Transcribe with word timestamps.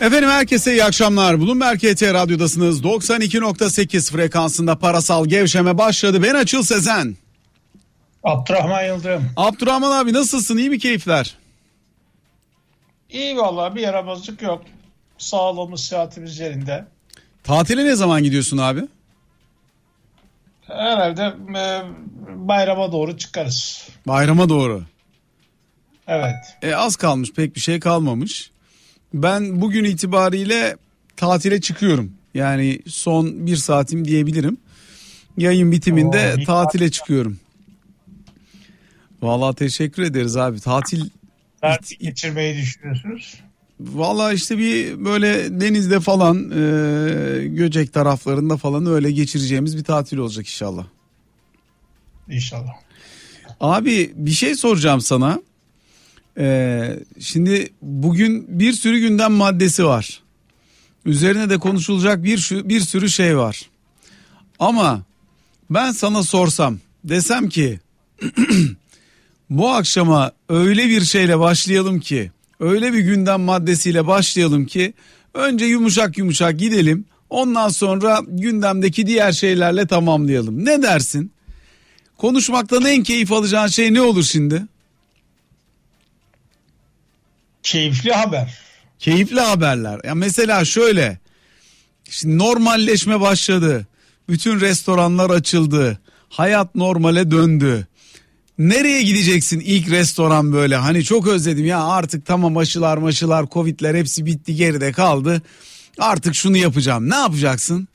Efendim 0.00 0.28
herkese 0.30 0.72
iyi 0.72 0.84
akşamlar. 0.84 1.40
Bloomberg 1.40 1.78
KT 1.78 2.02
Radyo'dasınız. 2.02 2.80
92.8 2.82 4.12
frekansında 4.12 4.78
parasal 4.78 5.26
gevşeme 5.26 5.78
başladı. 5.78 6.22
Ben 6.22 6.34
Açıl 6.34 6.62
Sezen. 6.62 7.16
Abdurrahman 8.24 8.82
Yıldırım. 8.82 9.30
Abdurrahman 9.36 9.90
abi 9.90 10.12
nasılsın? 10.12 10.56
İyi 10.56 10.70
mi 10.70 10.78
keyifler? 10.78 11.34
İyi 13.10 13.36
vallahi 13.36 13.74
bir 13.74 13.80
yaramazlık 13.80 14.42
yok. 14.42 14.62
Sağlığımız, 15.18 15.80
sıhhatimiz 15.80 16.38
yerinde. 16.38 16.84
Tatile 17.44 17.84
ne 17.84 17.94
zaman 17.96 18.22
gidiyorsun 18.22 18.58
abi? 18.58 18.80
Herhalde 20.66 21.22
e, 21.58 21.82
bayrama 22.36 22.92
doğru 22.92 23.16
çıkarız. 23.18 23.88
Bayrama 24.06 24.48
doğru. 24.48 24.82
Evet. 26.06 26.34
E, 26.62 26.74
az 26.74 26.96
kalmış 26.96 27.32
pek 27.32 27.54
bir 27.54 27.60
şey 27.60 27.80
kalmamış. 27.80 28.50
Ben 29.14 29.60
bugün 29.60 29.84
itibariyle 29.84 30.76
tatile 31.16 31.60
çıkıyorum. 31.60 32.12
Yani 32.34 32.80
son 32.86 33.46
bir 33.46 33.56
saatim 33.56 34.04
diyebilirim. 34.04 34.56
Yayın 35.36 35.72
bitiminde 35.72 36.18
Oo, 36.18 36.44
tatile 36.44 36.44
tatil. 36.84 36.90
çıkıyorum. 36.90 37.38
Vallahi 39.22 39.56
teşekkür 39.56 40.02
ederiz 40.02 40.36
abi. 40.36 40.60
Tatil 40.60 41.04
geçirmeyi 42.00 42.56
düşünüyorsunuz? 42.56 43.34
Valla 43.80 44.32
işte 44.32 44.58
bir 44.58 45.04
böyle 45.04 45.60
denizde 45.60 46.00
falan 46.00 46.50
e, 46.50 47.46
Göcek 47.46 47.92
taraflarında 47.92 48.56
falan 48.56 48.86
öyle 48.86 49.10
geçireceğimiz 49.10 49.76
bir 49.76 49.84
tatil 49.84 50.16
olacak 50.16 50.46
inşallah. 50.46 50.86
İnşallah. 52.28 52.72
Abi 53.60 54.12
bir 54.14 54.30
şey 54.30 54.54
soracağım 54.54 55.00
sana. 55.00 55.42
Ee, 56.38 56.98
şimdi 57.20 57.68
bugün 57.82 58.46
bir 58.60 58.72
sürü 58.72 58.98
gündem 58.98 59.32
maddesi 59.32 59.84
var. 59.84 60.22
Üzerine 61.04 61.50
de 61.50 61.58
konuşulacak 61.58 62.24
bir 62.24 62.50
bir 62.52 62.80
sürü 62.80 63.10
şey 63.10 63.36
var. 63.36 63.70
Ama 64.58 65.02
ben 65.70 65.92
sana 65.92 66.22
sorsam 66.22 66.78
desem 67.04 67.48
ki 67.48 67.80
bu 69.50 69.68
akşama 69.68 70.32
öyle 70.48 70.88
bir 70.88 71.00
şeyle 71.00 71.38
başlayalım 71.38 72.00
ki 72.00 72.30
öyle 72.60 72.92
bir 72.92 72.98
gündem 72.98 73.40
maddesiyle 73.40 74.06
başlayalım 74.06 74.66
ki 74.66 74.94
önce 75.34 75.64
yumuşak 75.64 76.18
yumuşak 76.18 76.58
gidelim 76.58 77.04
ondan 77.30 77.68
sonra 77.68 78.20
gündemdeki 78.28 79.06
diğer 79.06 79.32
şeylerle 79.32 79.86
tamamlayalım. 79.86 80.64
Ne 80.64 80.82
dersin? 80.82 81.32
Konuşmaktan 82.16 82.84
en 82.84 83.02
keyif 83.02 83.32
alacağın 83.32 83.66
şey 83.66 83.94
ne 83.94 84.00
olur 84.00 84.22
şimdi? 84.22 84.62
Keyifli 87.68 88.12
haber. 88.12 88.58
Keyifli 88.98 89.40
haberler. 89.40 90.00
Ya 90.04 90.14
mesela 90.14 90.64
şöyle. 90.64 91.18
Şimdi 92.10 92.38
normalleşme 92.38 93.20
başladı. 93.20 93.86
Bütün 94.28 94.60
restoranlar 94.60 95.30
açıldı. 95.30 96.00
Hayat 96.28 96.74
normale 96.74 97.30
döndü. 97.30 97.86
Nereye 98.58 99.02
gideceksin 99.02 99.60
ilk 99.60 99.90
restoran 99.90 100.52
böyle? 100.52 100.76
Hani 100.76 101.04
çok 101.04 101.26
özledim 101.28 101.66
ya 101.66 101.84
artık 101.84 102.26
tamam 102.26 102.56
aşılar 102.56 102.96
maşılar 102.96 103.46
covidler 103.46 103.94
hepsi 103.94 104.26
bitti 104.26 104.54
geride 104.54 104.92
kaldı. 104.92 105.42
Artık 105.98 106.34
şunu 106.34 106.56
yapacağım. 106.56 107.10
Ne 107.10 107.16
yapacaksın? 107.16 107.88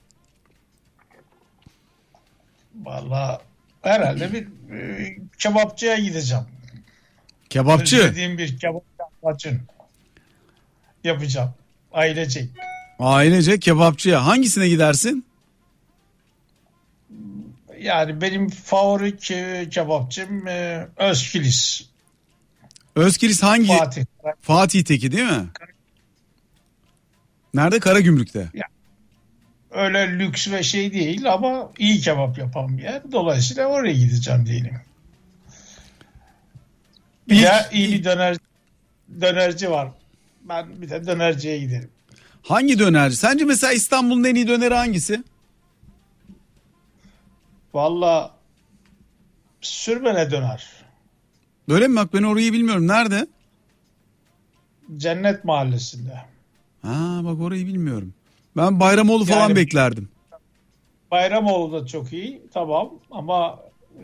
Vallahi 2.75 3.41
herhalde 3.81 4.33
bir 4.33 4.73
e, 4.75 5.17
kebapçıya 5.39 5.97
gideceğim. 5.97 6.43
Kebapçı. 7.49 7.97
Özlediğim 7.97 8.37
bir 8.37 8.57
kebap 8.57 8.92
lahmacun 9.23 9.61
yapacağım. 11.03 11.53
Ailecek. 11.91 12.49
Ailece 12.99 13.59
kebapçıya. 13.59 14.25
Hangisine 14.25 14.69
gidersin? 14.69 15.25
Yani 17.79 18.21
benim 18.21 18.49
favori 18.49 19.09
ke- 19.09 19.69
kebapçım 19.69 20.47
e, 20.47 20.87
Özkilis. 20.97 21.85
Özkilis 22.95 23.43
hangi? 23.43 23.67
Fatih. 23.67 24.05
Fatih'teki 24.41 25.11
değil 25.11 25.29
mi? 25.29 25.47
Nerede? 27.53 27.79
Karagümrük'te. 27.79 28.49
Öyle 29.71 30.19
lüks 30.19 30.51
ve 30.51 30.63
şey 30.63 30.93
değil 30.93 31.33
ama 31.33 31.71
iyi 31.77 31.99
kebap 31.99 32.37
yapan 32.37 32.77
bir 32.77 32.83
yer. 32.83 33.01
Dolayısıyla 33.11 33.65
oraya 33.65 33.93
gideceğim 33.93 34.45
diyelim. 34.45 34.79
De 37.29 37.65
iyi 37.71 37.91
bir 37.93 38.03
döner, 38.03 38.37
dönerci 39.21 39.71
var. 39.71 39.91
Ben 40.41 40.81
bir 40.81 40.89
de 40.89 41.07
dönerciye 41.07 41.57
giderim. 41.59 41.89
Hangi 42.43 42.79
dönerci? 42.79 43.15
Sence 43.15 43.45
mesela 43.45 43.73
İstanbul'un 43.73 44.23
en 44.23 44.35
iyi 44.35 44.47
döneri 44.47 44.73
hangisi? 44.73 45.23
Valla 47.73 48.31
sürmene 49.61 50.31
döner. 50.31 50.67
Öyle 51.69 51.87
mi 51.87 51.95
bak 51.95 52.13
ben 52.13 52.23
orayı 52.23 52.53
bilmiyorum. 52.53 52.87
Nerede? 52.87 53.27
Cennet 54.97 55.43
mahallesinde. 55.45 56.13
Ha 56.81 57.21
bak 57.23 57.39
orayı 57.41 57.67
bilmiyorum. 57.67 58.13
Ben 58.57 58.79
Bayramoğlu 58.79 59.25
falan 59.25 59.39
Yani- 59.39 59.55
beklerdim. 59.55 60.09
Bayramoğlu 61.11 61.81
da 61.81 61.87
çok 61.87 62.13
iyi 62.13 62.41
tamam 62.53 62.89
ama 63.11 63.59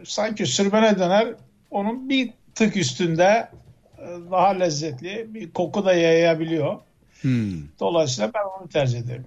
sanki 0.06 0.46
sürmene 0.46 1.00
döner 1.00 1.34
onun 1.72 2.10
bir 2.10 2.34
tık 2.56 2.78
üstünde 2.78 3.50
daha 4.32 4.48
lezzetli 4.48 5.28
bir 5.30 5.52
koku 5.52 5.86
da 5.86 5.94
yayabiliyor. 5.94 6.78
Hmm. 7.22 7.54
Dolayısıyla 7.80 8.32
ben 8.34 8.60
onu 8.60 8.70
tercih 8.70 9.00
ederim. 9.00 9.26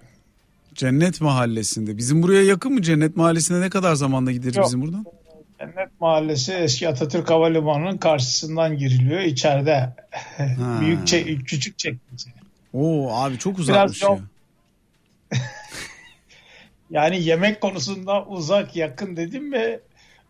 Cennet 0.74 1.20
Mahallesi'nde. 1.20 1.96
Bizim 1.96 2.22
buraya 2.22 2.42
yakın 2.42 2.72
mı 2.72 2.82
Cennet 2.82 3.16
Mahallesi'ne 3.16 3.60
ne 3.60 3.70
kadar 3.70 3.94
zamanda 3.94 4.32
gideriz 4.32 4.56
Yok. 4.56 4.66
bizim 4.66 4.82
buradan? 4.82 5.06
Cennet 5.58 6.00
Mahallesi 6.00 6.52
eski 6.52 6.88
Atatürk 6.88 7.30
Havalimanı'nın 7.30 7.98
karşısından 7.98 8.78
giriliyor. 8.78 9.20
İçeride 9.20 9.92
büyük 10.80 11.06
çek, 11.06 11.46
küçük 11.46 11.78
çekmece. 11.78 12.30
Oo 12.74 13.12
abi 13.12 13.38
çok 13.38 13.58
uzakmış 13.58 14.02
yol- 14.02 14.16
ya. 14.16 15.38
Yani 16.90 17.22
yemek 17.24 17.60
konusunda 17.60 18.24
uzak 18.26 18.76
yakın 18.76 19.16
dedim 19.16 19.50
mi 19.50 19.78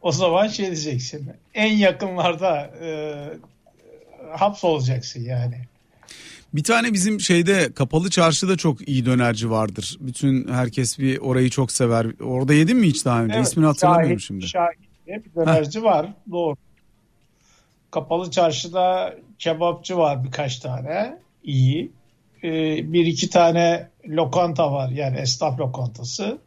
o 0.03 0.12
zaman 0.12 0.48
şey 0.48 0.66
diyeceksin. 0.66 1.30
En 1.54 1.72
yakınlarda 1.76 2.70
e, 2.82 2.88
hapsolacaksın 4.37 5.21
yani. 5.25 5.56
Bir 6.55 6.65
tane 6.65 6.93
bizim 6.93 7.21
şeyde 7.21 7.72
kapalı 7.72 8.10
çarşıda 8.10 8.56
çok 8.56 8.88
iyi 8.88 9.06
dönerci 9.06 9.50
vardır. 9.50 9.97
Bütün 10.00 10.49
herkes 10.49 10.99
bir 10.99 11.19
orayı 11.19 11.50
çok 11.50 11.72
sever. 11.72 12.06
Orada 12.21 12.55
yedin 12.55 12.77
mi 12.77 12.87
hiç 12.87 13.05
daha 13.05 13.22
önce? 13.25 13.34
Evet, 13.37 13.47
İsmini 13.47 13.66
hatırlamıyorum 13.66 14.16
Şahit- 14.16 14.27
şimdi. 14.27 14.47
Şahit 14.49 14.78
diye 15.06 15.22
bir 15.25 15.34
dönerci 15.34 15.83
var. 15.83 16.06
Doğru. 16.31 16.56
Kapalı 17.91 18.31
çarşıda 18.31 19.15
kebapçı 19.38 19.97
var 19.97 20.25
birkaç 20.25 20.59
tane. 20.59 21.19
iyi. 21.44 21.91
Ee, 22.44 22.93
bir 22.93 23.06
iki 23.06 23.31
tane 23.31 23.89
lokanta 24.09 24.72
var. 24.72 24.89
Yani 24.89 25.16
esnaf 25.19 25.60
lokantası. 25.60 26.39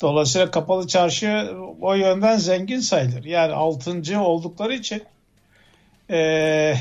Dolayısıyla 0.00 0.50
kapalı 0.50 0.86
çarşı 0.86 1.54
o 1.80 1.94
yönden 1.94 2.36
zengin 2.36 2.80
sayılır. 2.80 3.24
Yani 3.24 3.52
altıncı 3.52 4.20
oldukları 4.20 4.74
için 4.74 5.02
ee, 6.10 6.74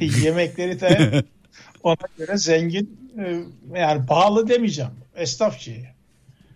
yemekleri 0.24 0.80
de 0.80 1.22
ona 1.82 1.96
göre 2.18 2.36
zengin. 2.36 3.10
Ee, 3.18 3.40
yani 3.78 4.06
pahalı 4.06 4.48
demeyeceğim. 4.48 4.90
Esnafçı. 5.16 5.76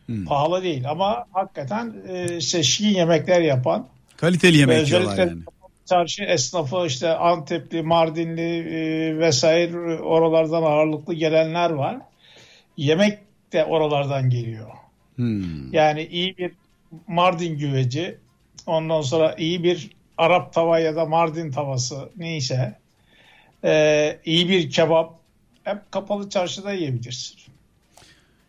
Hmm. 0.07 0.25
Pahalı 0.25 0.63
değil 0.63 0.91
ama 0.91 1.25
hakikaten 1.33 1.95
e, 2.09 2.41
seçkin 2.41 2.89
yemekler 2.89 3.41
yapan 3.41 3.89
Kaliteli 4.17 4.57
yemek 4.57 4.83
Özellikle 4.83 5.23
yani. 5.23 5.43
çarşı 5.87 6.25
esnafı 6.25 6.87
işte 6.87 7.17
Antepli, 7.17 7.83
Mardinli 7.83 8.59
e, 8.59 9.19
vesaire 9.19 10.01
oralardan 10.01 10.63
ağırlıklı 10.63 11.15
gelenler 11.15 11.71
var. 11.71 11.99
Yemek 12.77 13.19
de 13.53 13.65
oralardan 13.65 14.31
geliyor. 14.31 14.71
Hmm. 15.17 15.73
Yani 15.73 16.07
iyi 16.07 16.39
bir 16.39 16.53
Mardin 17.07 17.59
güveci, 17.59 18.19
ondan 18.67 19.01
sonra 19.01 19.35
iyi 19.39 19.63
bir 19.65 19.91
Arap 20.19 20.53
tava 20.53 20.79
ya 20.79 20.97
da 20.97 21.05
Mardin 21.05 21.51
tavası 21.53 22.09
neyse, 22.17 22.79
e, 23.65 24.19
iyi 24.25 24.49
bir 24.49 24.71
kebap 24.71 25.15
hep 25.65 25.93
kapalı 25.93 26.31
çarşıda 26.31 26.73
yiyebilirsin. 26.73 27.37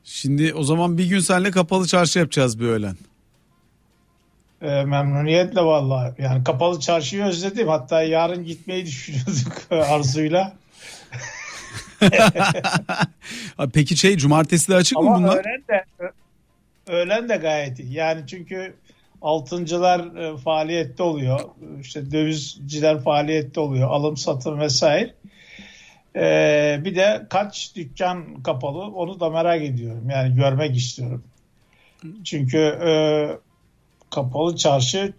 Şimdi 0.04 0.54
o 0.54 0.64
zaman 0.64 0.98
bir 0.98 1.06
gün 1.06 1.20
seninle 1.20 1.52
kapalı 1.52 1.88
çarşı 1.88 2.20
yapacağız 2.20 2.60
bir 2.60 2.66
öğlen. 2.66 2.96
E, 4.62 4.68
memnuniyetle 4.84 5.62
vallahi. 5.62 6.22
Yani 6.22 6.44
kapalı 6.44 6.80
çarşıyı 6.80 7.24
özledim. 7.24 7.68
Hatta 7.68 8.04
yarın 8.04 8.44
gitmeyi 8.46 8.86
düşünüyorduk 8.86 9.72
Arzu'yla. 9.72 10.54
Peki 13.74 13.98
şey 13.98 14.18
cumartesi 14.18 14.72
de 14.72 14.76
açık 14.76 14.98
mı 15.00 15.08
Ama 15.10 15.18
bunlar? 15.18 15.38
öğlen 15.38 15.64
de 15.70 15.86
öğlen 16.88 17.30
de 17.30 17.36
gayet 17.36 17.80
iyi. 17.80 17.94
Yani 17.94 18.22
çünkü 18.28 18.74
altıncılar 19.22 20.16
e, 20.16 20.38
faaliyette 20.38 21.04
oluyor. 21.04 21.40
İşte 21.82 22.12
dövizciler 22.12 23.04
faaliyette 23.04 23.60
oluyor. 23.60 23.90
Alım 23.90 24.18
satım 24.18 24.60
vesaire. 24.60 25.14
Ee, 26.16 26.82
bir 26.86 26.96
de 26.96 27.26
kaç 27.30 27.76
dükkan 27.76 28.44
kapalı 28.44 28.80
onu 28.80 29.20
da 29.20 29.30
merak 29.30 29.62
ediyorum. 29.62 30.10
Yani 30.10 30.36
görmek 30.36 30.78
istiyorum. 30.78 31.24
Çünkü 32.24 32.58
e, 32.58 32.92
kapalı 34.10 34.56
çarşı 34.56 35.14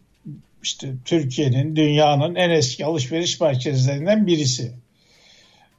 işte 0.63 0.95
Türkiye'nin, 1.05 1.77
dünyanın 1.77 2.35
en 2.35 2.51
eski 2.51 2.85
alışveriş 2.85 3.41
merkezlerinden 3.41 4.27
birisi. 4.27 4.73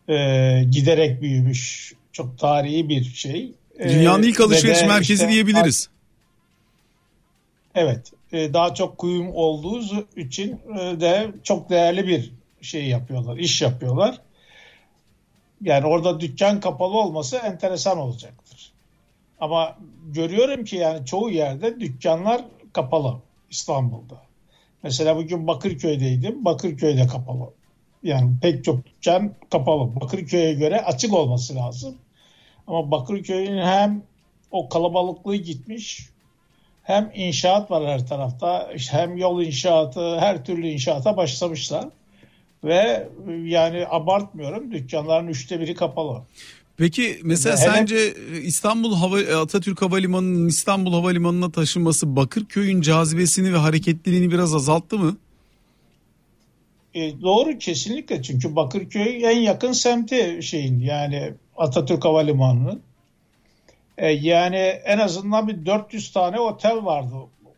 Ee, 0.09 0.63
giderek 0.71 1.21
büyümüş, 1.21 1.93
çok 2.11 2.39
tarihi 2.39 2.89
bir 2.89 3.03
şey. 3.03 3.51
Ee, 3.79 3.89
Dünyanın 3.89 4.23
ilk 4.23 4.41
alışveriş 4.41 4.81
merkezi 4.81 5.13
işte, 5.13 5.29
diyebiliriz. 5.29 5.89
Evet, 7.79 8.11
e, 8.31 8.53
daha 8.53 8.73
çok 8.73 8.97
kuyum 8.97 9.31
olduğu 9.35 9.81
için 10.15 10.59
e, 10.79 10.99
de 11.01 11.31
çok 11.43 11.69
değerli 11.69 12.07
bir 12.07 12.31
şey 12.61 12.87
yapıyorlar, 12.87 13.37
iş 13.37 13.61
yapıyorlar. 13.61 14.21
Yani 15.61 15.85
orada 15.85 16.19
dükkan 16.19 16.59
kapalı 16.59 16.97
olması 16.97 17.37
enteresan 17.37 17.97
olacaktır. 17.97 18.71
Ama 19.39 19.77
görüyorum 20.07 20.65
ki 20.65 20.75
yani 20.75 21.05
çoğu 21.05 21.29
yerde 21.29 21.79
dükkanlar 21.79 22.41
kapalı 22.73 23.15
İstanbul'da. 23.49 24.21
Mesela 24.83 25.15
bugün 25.15 25.47
Bakırköy'deydim. 25.47 26.45
Bakırköy'de 26.45 27.07
kapalı. 27.07 27.53
Yani 28.03 28.31
pek 28.41 28.63
çok 28.63 28.85
dükkan 28.85 29.33
kapalı. 29.51 29.95
Bakırköy'e 30.01 30.53
göre 30.53 30.81
açık 30.81 31.13
olması 31.13 31.55
lazım. 31.55 31.95
Ama 32.67 32.91
Bakırköy'ün 32.91 33.61
hem 33.61 34.03
o 34.51 34.69
kalabalıklığı 34.69 35.35
gitmiş 35.35 36.09
hem 36.87 37.11
inşaat 37.15 37.71
var 37.71 37.87
her 37.87 38.07
tarafta 38.07 38.69
hem 38.91 39.17
yol 39.17 39.41
inşaatı 39.41 40.19
her 40.19 40.45
türlü 40.45 40.67
inşaata 40.67 41.17
başlamışlar 41.17 41.85
ve 42.63 43.07
yani 43.43 43.85
abartmıyorum 43.89 44.71
dükkanların 44.71 45.27
üçte 45.27 45.59
biri 45.59 45.75
kapalı. 45.75 46.21
Peki 46.77 47.19
mesela 47.23 47.57
Hele, 47.57 47.65
sence 47.65 48.13
İstanbul 48.43 48.95
Hava 48.95 49.41
Atatürk 49.41 49.81
Havalimanı'nın 49.81 50.47
İstanbul 50.47 50.93
Havalimanı'na 50.93 51.51
taşınması 51.51 52.15
Bakırköy'ün 52.15 52.81
cazibesini 52.81 53.53
ve 53.53 53.57
hareketliliğini 53.57 54.31
biraz 54.31 54.55
azalttı 54.55 54.97
mı? 54.97 55.17
E, 56.93 57.21
doğru 57.21 57.57
kesinlikle 57.57 58.21
çünkü 58.21 58.55
Bakırköy 58.55 59.25
en 59.25 59.39
yakın 59.39 59.71
semti 59.71 60.39
şeyin 60.41 60.79
yani 60.79 61.33
Atatürk 61.57 62.05
Havalimanı'nın. 62.05 62.86
E, 63.97 64.11
yani 64.11 64.57
en 64.57 64.97
azından 64.97 65.47
bir 65.47 65.65
400 65.65 66.11
tane 66.11 66.39
otel 66.39 66.85
vardı 66.85 67.15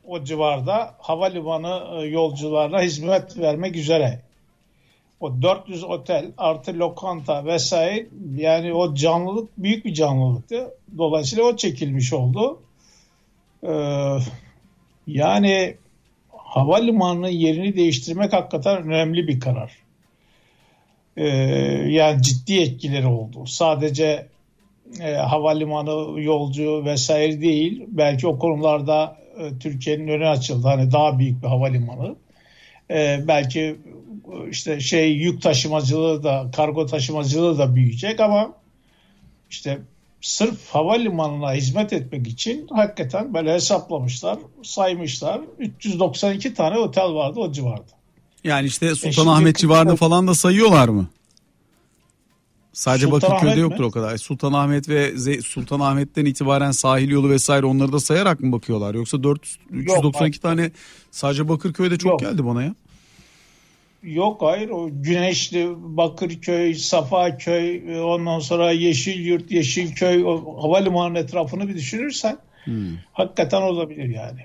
o 0.08 0.24
civarda 0.24 0.96
havalimanı 1.00 2.02
e, 2.02 2.06
yolcularına 2.06 2.82
hizmet 2.82 3.38
vermek 3.38 3.76
üzere 3.76 4.22
o 5.20 5.42
400 5.42 5.84
otel 5.84 6.32
artı 6.38 6.80
lokanta 6.80 7.46
vesaire 7.46 8.08
yani 8.36 8.74
o 8.74 8.96
canlılık 8.96 9.50
büyük 9.58 9.86
bir 9.86 9.94
canlılıktı. 9.94 10.74
Dolayısıyla 10.98 11.44
o 11.44 11.56
çekilmiş 11.56 12.14
oldu. 12.14 12.60
Ee, 13.64 14.18
yani 15.08 15.76
havalimanının 16.32 17.28
yerini 17.28 17.76
değiştirmek 17.76 18.34
hakikaten 18.34 18.84
önemli 18.84 19.28
bir 19.28 19.40
karar. 19.40 19.72
Ee, 21.18 21.28
yani 21.88 22.22
ciddi 22.22 22.60
etkileri 22.60 23.08
oldu. 23.08 23.46
Sadece 23.46 24.28
e, 25.02 25.14
havalimanı 25.14 26.22
yolcu 26.22 26.86
vesaire 26.86 27.42
değil. 27.42 27.84
Belki 27.88 28.28
o 28.28 28.40
konularda 28.40 29.18
e, 29.40 29.60
Türkiye'nin 29.60 30.08
önü 30.08 30.28
açıldı. 30.28 30.68
Hani 30.68 30.92
daha 30.92 31.20
büyük 31.20 31.44
bir 31.44 31.48
havalimanı. 31.48 32.16
E, 32.92 33.20
belki 33.28 33.76
işte 34.52 34.80
şey 34.80 35.12
yük 35.14 35.42
taşımacılığı 35.42 36.24
da 36.24 36.52
kargo 36.56 36.86
taşımacılığı 36.86 37.58
da 37.58 37.76
büyüyecek 37.76 38.20
ama 38.20 38.54
işte 39.50 39.80
sırf 40.22 40.70
havalimanına 40.70 41.54
hizmet 41.54 41.94
etmek 41.94 42.28
için 42.28 42.68
hakikaten 42.72 43.34
böyle 43.34 43.54
hesaplamışlar, 43.54 44.38
saymışlar. 44.64 45.42
392 45.60 46.54
tane 46.54 46.78
otel 46.78 47.14
vardı 47.14 47.40
o 47.40 47.52
civarda. 47.52 48.00
Yani 48.44 48.68
işte 48.68 48.96
Sultanahmet 48.96 49.58
e 49.58 49.60
civarında 49.60 49.96
falan 49.96 50.28
da 50.28 50.36
sayıyorlar 50.36 50.90
mı? 50.90 51.08
Sadece 52.80 53.06
Sultan 53.06 53.32
Bakırköy'de 53.32 53.60
yoktur 53.60 53.80
mi? 53.80 53.86
o 53.86 53.92
kadar. 53.92 54.18
Sultanahmet 54.18 54.90
ve 54.90 55.14
Sultanahmet'ten 55.42 56.26
itibaren 56.26 56.72
sahil 56.72 57.10
yolu 57.10 57.30
vesaire 57.30 57.66
onları 57.66 57.94
da 57.94 58.00
sayarak 58.00 58.40
mı 58.40 58.52
bakıyorlar? 58.52 58.96
Yoksa 58.96 59.24
400, 59.24 59.58
392 59.72 60.38
Yok, 60.38 60.42
tane 60.42 60.72
sadece 61.12 61.50
Bakırköy'de 61.50 61.98
çok 61.98 62.12
Yok. 62.12 62.20
geldi 62.20 62.46
bana 62.46 62.64
ya. 62.64 62.76
Yok 64.04 64.42
hayır 64.42 64.70
o 64.70 64.90
Güneşli, 64.92 65.70
Bakırköy, 65.78 66.74
Safaköy, 66.74 67.96
e, 67.96 68.02
ondan 68.02 68.40
sonra 68.40 68.72
Yeşilyurt, 68.72 69.52
Yeşilköy 69.52 70.24
o 70.24 70.64
havalimanı 70.64 71.20
etrafını 71.20 71.68
bir 71.68 71.76
düşünürsen 71.76 72.38
hmm. 72.64 72.98
hakikaten 73.14 73.62
olabilir 73.62 74.10
yani. 74.10 74.42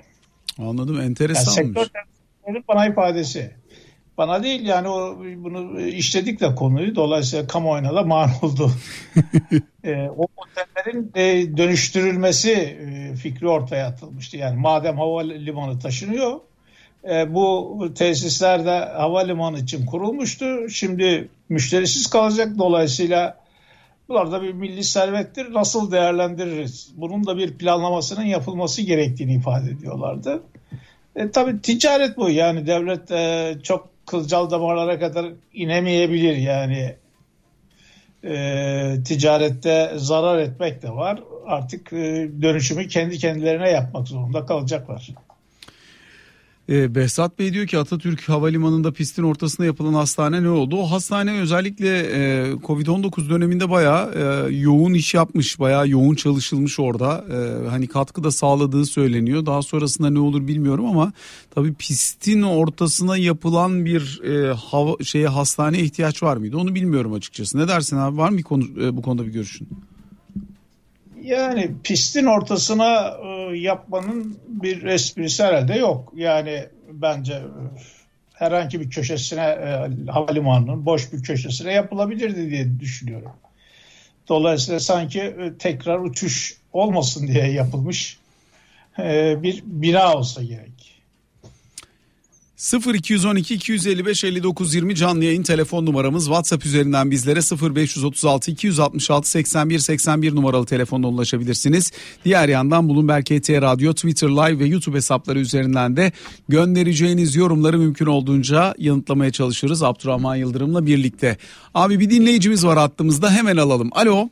Anladım 0.58 1.00
enteresanmış. 1.00 1.76
Yani 1.76 1.86
sektör 2.46 2.62
bana 2.69 2.86
ifadesi. 2.86 3.54
Bana 4.19 4.43
değil 4.43 4.66
yani 4.66 4.88
o 4.88 5.19
bunu 5.37 5.81
işledik 5.81 6.40
de 6.40 6.55
konuyu 6.55 6.94
dolayısıyla 6.94 7.46
kamuoyuna 7.46 7.94
da 7.94 8.02
mal 8.02 8.28
oldu. 8.43 8.70
e, 9.84 10.08
o 10.16 10.26
otellerin 10.37 11.12
e, 11.14 11.56
dönüştürülmesi 11.56 12.52
e, 12.52 13.16
fikri 13.16 13.49
ortaya 13.49 13.87
atılmıştı. 13.87 14.37
Yani 14.37 14.61
madem 14.61 14.99
havalimanı 14.99 15.78
taşınıyor 15.78 16.40
e, 17.11 17.34
bu 17.34 17.78
tesisler 17.94 18.66
de 18.66 18.78
havalimanı 18.78 19.58
için 19.58 19.87
kurulmuştu. 19.87 20.69
Şimdi 20.69 21.28
müşterisiz 21.49 22.10
kalacak. 22.10 22.58
Dolayısıyla 22.58 23.38
bunlar 24.08 24.32
da 24.32 24.43
bir 24.43 24.52
milli 24.52 24.84
servettir. 24.84 25.55
Nasıl 25.55 25.93
değerlendiririz? 25.93 26.93
Bunun 26.96 27.26
da 27.26 27.37
bir 27.37 27.58
planlamasının 27.58 28.25
yapılması 28.25 28.82
gerektiğini 28.82 29.34
ifade 29.34 29.70
ediyorlardı. 29.70 30.43
E, 31.17 31.31
tabii 31.31 31.60
ticaret 31.60 32.17
bu. 32.17 32.31
Yani 32.31 32.67
devlet 32.67 33.10
e, 33.10 33.55
çok 33.62 33.94
kılcal 34.06 34.50
damarlara 34.50 34.98
kadar 34.98 35.26
inemeyebilir. 35.52 36.36
Yani 36.36 36.96
e, 38.24 38.96
ticarette 39.04 39.92
zarar 39.96 40.38
etmek 40.38 40.82
de 40.82 40.90
var. 40.90 41.22
Artık 41.46 41.92
e, 41.92 42.30
dönüşümü 42.42 42.88
kendi 42.88 43.18
kendilerine 43.18 43.70
yapmak 43.70 44.08
zorunda 44.08 44.46
kalacaklar. 44.46 45.08
Ee, 46.69 46.94
Behzat 46.94 47.38
Bey 47.38 47.52
diyor 47.52 47.66
ki 47.66 47.78
Atatürk 47.78 48.28
Havalimanı'nda 48.28 48.93
pistin 48.93 49.22
ortasında 49.22 49.66
yapılan 49.66 49.94
hastane 49.94 50.43
ne 50.43 50.49
oldu? 50.49 50.76
O 50.76 50.90
hastane 50.90 51.32
özellikle 51.32 51.99
e, 51.99 52.52
Covid-19 52.52 53.31
döneminde 53.31 53.70
bayağı 53.70 54.12
e, 54.14 54.55
yoğun 54.56 54.94
iş 54.94 55.15
yapmış, 55.15 55.60
bayağı 55.60 55.88
yoğun 55.88 56.15
çalışılmış 56.15 56.81
orada. 56.81 57.24
E, 57.31 57.69
hani 57.69 57.86
katkı 57.86 58.24
da 58.24 58.31
sağladığı 58.31 58.86
söyleniyor. 58.86 59.46
Daha 59.46 59.62
sonrasında 59.62 60.10
ne 60.10 60.19
olur 60.19 60.46
bilmiyorum 60.46 60.86
ama 60.86 61.12
tabii 61.55 61.74
pistin 61.74 62.43
ortasına 62.43 63.17
yapılan 63.17 63.84
bir 63.84 64.22
e, 64.24 64.53
hava 64.53 65.05
şeye 65.05 65.29
hastane 65.29 65.79
ihtiyaç 65.79 66.22
var 66.22 66.36
mıydı? 66.36 66.56
Onu 66.56 66.74
bilmiyorum 66.74 67.12
açıkçası. 67.12 67.58
Ne 67.58 67.69
dersin 67.69 67.96
abi? 67.96 68.17
Var 68.17 68.31
mı 68.31 68.38
bir 68.38 68.43
konu, 68.43 68.65
e, 68.82 68.96
bu 68.96 69.03
konuda 69.03 69.27
bir 69.27 69.32
görüşün? 69.32 69.69
Yani 71.24 71.70
pistin 71.84 72.24
ortasına 72.24 73.16
e, 73.24 73.56
yapmanın 73.56 74.38
bir 74.48 74.82
esprisi 74.82 75.44
herhalde 75.44 75.74
yok. 75.74 76.12
Yani 76.16 76.64
bence 76.93 77.32
e, 77.32 77.43
herhangi 78.34 78.81
bir 78.81 78.90
köşesine 78.90 79.40
e, 79.40 79.88
havalimanının 80.10 80.86
boş 80.86 81.12
bir 81.12 81.22
köşesine 81.22 81.72
yapılabilirdi 81.72 82.50
diye 82.50 82.81
düşünüyorum. 82.81 83.32
Dolayısıyla 84.28 84.81
sanki 84.81 85.36
tekrar 85.58 85.98
uçuş 85.98 86.56
olmasın 86.72 87.28
diye 87.28 87.52
yapılmış 87.52 88.19
bir 89.43 89.62
bina 89.66 90.14
olsa 90.14 90.43
gerek. 90.43 90.73
0212 92.72 93.54
255 93.54 94.24
59 94.24 94.74
20 94.74 94.94
canlı 94.94 95.24
yayın 95.24 95.42
telefon 95.42 95.86
numaramız 95.86 96.24
WhatsApp 96.24 96.66
üzerinden 96.66 97.10
bizlere 97.10 97.40
0536 97.74 98.50
266 98.50 99.30
81 99.30 99.78
81 99.78 100.34
numaralı 100.34 100.66
telefonla 100.66 101.06
ulaşabilirsiniz. 101.06 101.92
Diğer 102.24 102.48
yandan 102.48 102.88
Bulunberg 102.88 103.24
KT 103.24 103.50
Radyo 103.50 103.92
Twitter 103.92 104.28
Live 104.28 104.58
ve 104.58 104.66
YouTube 104.66 104.96
hesapları 104.96 105.38
üzerinden 105.38 105.96
de 105.96 106.12
göndereceğiniz 106.48 107.36
yorumları 107.36 107.78
mümkün 107.78 108.06
olduğunca 108.06 108.74
yanıtlamaya 108.78 109.30
çalışıyoruz 109.30 109.82
Abdurrahman 109.82 110.36
Yıldırım'la 110.36 110.86
birlikte. 110.86 111.36
Abi 111.74 112.00
bir 112.00 112.10
dinleyicimiz 112.10 112.66
var 112.66 112.78
hattımızda 112.78 113.30
hemen 113.30 113.56
alalım. 113.56 113.90
Alo. 113.92 114.28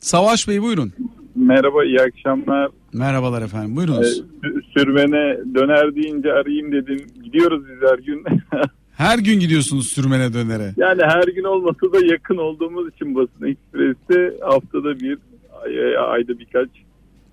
Savaş 0.00 0.48
Bey 0.48 0.62
buyurun. 0.62 0.92
Merhaba 1.36 1.84
iyi 1.84 2.00
akşamlar. 2.00 2.70
Merhabalar 2.92 3.42
efendim 3.42 3.76
buyurunuz. 3.76 4.20
Ee, 4.20 4.48
sürmene 4.78 5.54
döner 5.54 5.94
deyince 5.94 6.32
arayayım 6.32 6.72
dedim. 6.72 7.06
Gidiyoruz 7.24 7.62
biz 7.68 7.90
her 7.90 7.98
gün. 7.98 8.24
her 8.96 9.18
gün 9.18 9.40
gidiyorsunuz 9.40 9.88
sürmene 9.88 10.32
dönere. 10.32 10.74
Yani 10.76 11.02
her 11.02 11.24
gün 11.34 11.44
olmasa 11.44 11.92
da 11.92 12.06
yakın 12.12 12.36
olduğumuz 12.36 12.94
için 12.94 13.14
basın 13.14 13.46
ekspresi 13.46 14.40
haftada 14.40 15.00
bir 15.00 15.18
ay, 15.64 15.96
ayda 15.98 16.38
birkaç. 16.38 16.68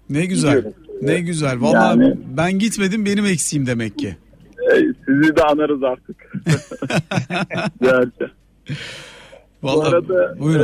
Ne 0.10 0.26
güzel. 0.26 0.56
Gidiyoruz. 0.56 0.78
Ne 1.02 1.20
güzel. 1.20 1.62
Vallahi 1.62 2.00
yani, 2.00 2.18
ben 2.38 2.60
gitmedim 2.60 3.06
benim 3.06 3.26
eksiğim 3.26 3.66
demek 3.66 3.98
ki. 3.98 4.16
E, 4.74 4.76
sizi 5.06 5.36
de 5.36 5.44
anarız 5.44 5.84
artık. 5.84 6.16
Gerçekten. 7.82 8.30
Vallahi, 9.64 9.92
Bu 9.92 9.96
arada 9.96 10.40
buyurun. 10.40 10.64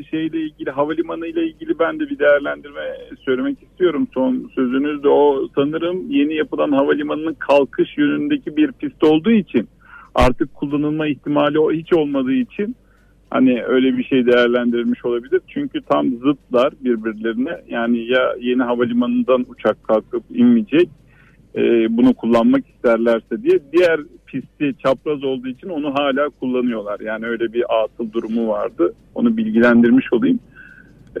e, 0.00 0.02
şeyle 0.04 0.40
ilgili 0.40 0.70
havalimanı 0.70 1.26
ile 1.26 1.46
ilgili 1.46 1.78
ben 1.78 2.00
de 2.00 2.10
bir 2.10 2.18
değerlendirme 2.18 2.96
söylemek 3.24 3.62
istiyorum. 3.62 4.08
Son 4.14 4.50
sözünüz 4.54 5.02
de 5.02 5.08
o 5.08 5.48
sanırım 5.54 6.10
yeni 6.10 6.34
yapılan 6.34 6.72
havalimanının 6.72 7.34
kalkış 7.34 7.98
yönündeki 7.98 8.56
bir 8.56 8.72
pist 8.72 9.04
olduğu 9.04 9.30
için 9.30 9.68
artık 10.14 10.54
kullanılma 10.54 11.06
ihtimali 11.06 11.58
o 11.58 11.72
hiç 11.72 11.92
olmadığı 11.92 12.32
için 12.32 12.76
hani 13.30 13.64
öyle 13.64 13.98
bir 13.98 14.04
şey 14.04 14.26
değerlendirilmiş 14.26 15.04
olabilir. 15.04 15.40
Çünkü 15.48 15.80
tam 15.82 16.08
zıtlar 16.08 16.72
birbirlerine. 16.80 17.60
Yani 17.68 17.98
ya 18.06 18.34
yeni 18.40 18.62
havalimanından 18.62 19.46
uçak 19.48 19.84
kalkıp 19.84 20.22
inmeyecek 20.34 20.88
e, 21.56 21.60
bunu 21.96 22.14
kullanmak 22.14 22.64
isterlerse 22.68 23.42
diye 23.42 23.58
diğer 23.72 24.00
pisti 24.26 24.74
çapraz 24.82 25.24
olduğu 25.24 25.48
için 25.48 25.68
onu 25.68 25.94
hala 25.94 26.28
kullanıyorlar. 26.28 27.00
Yani 27.00 27.26
öyle 27.26 27.52
bir 27.52 27.82
atıl 27.82 28.12
durumu 28.12 28.48
vardı. 28.48 28.94
Onu 29.14 29.36
bilgilendirmiş 29.36 30.12
olayım. 30.12 30.38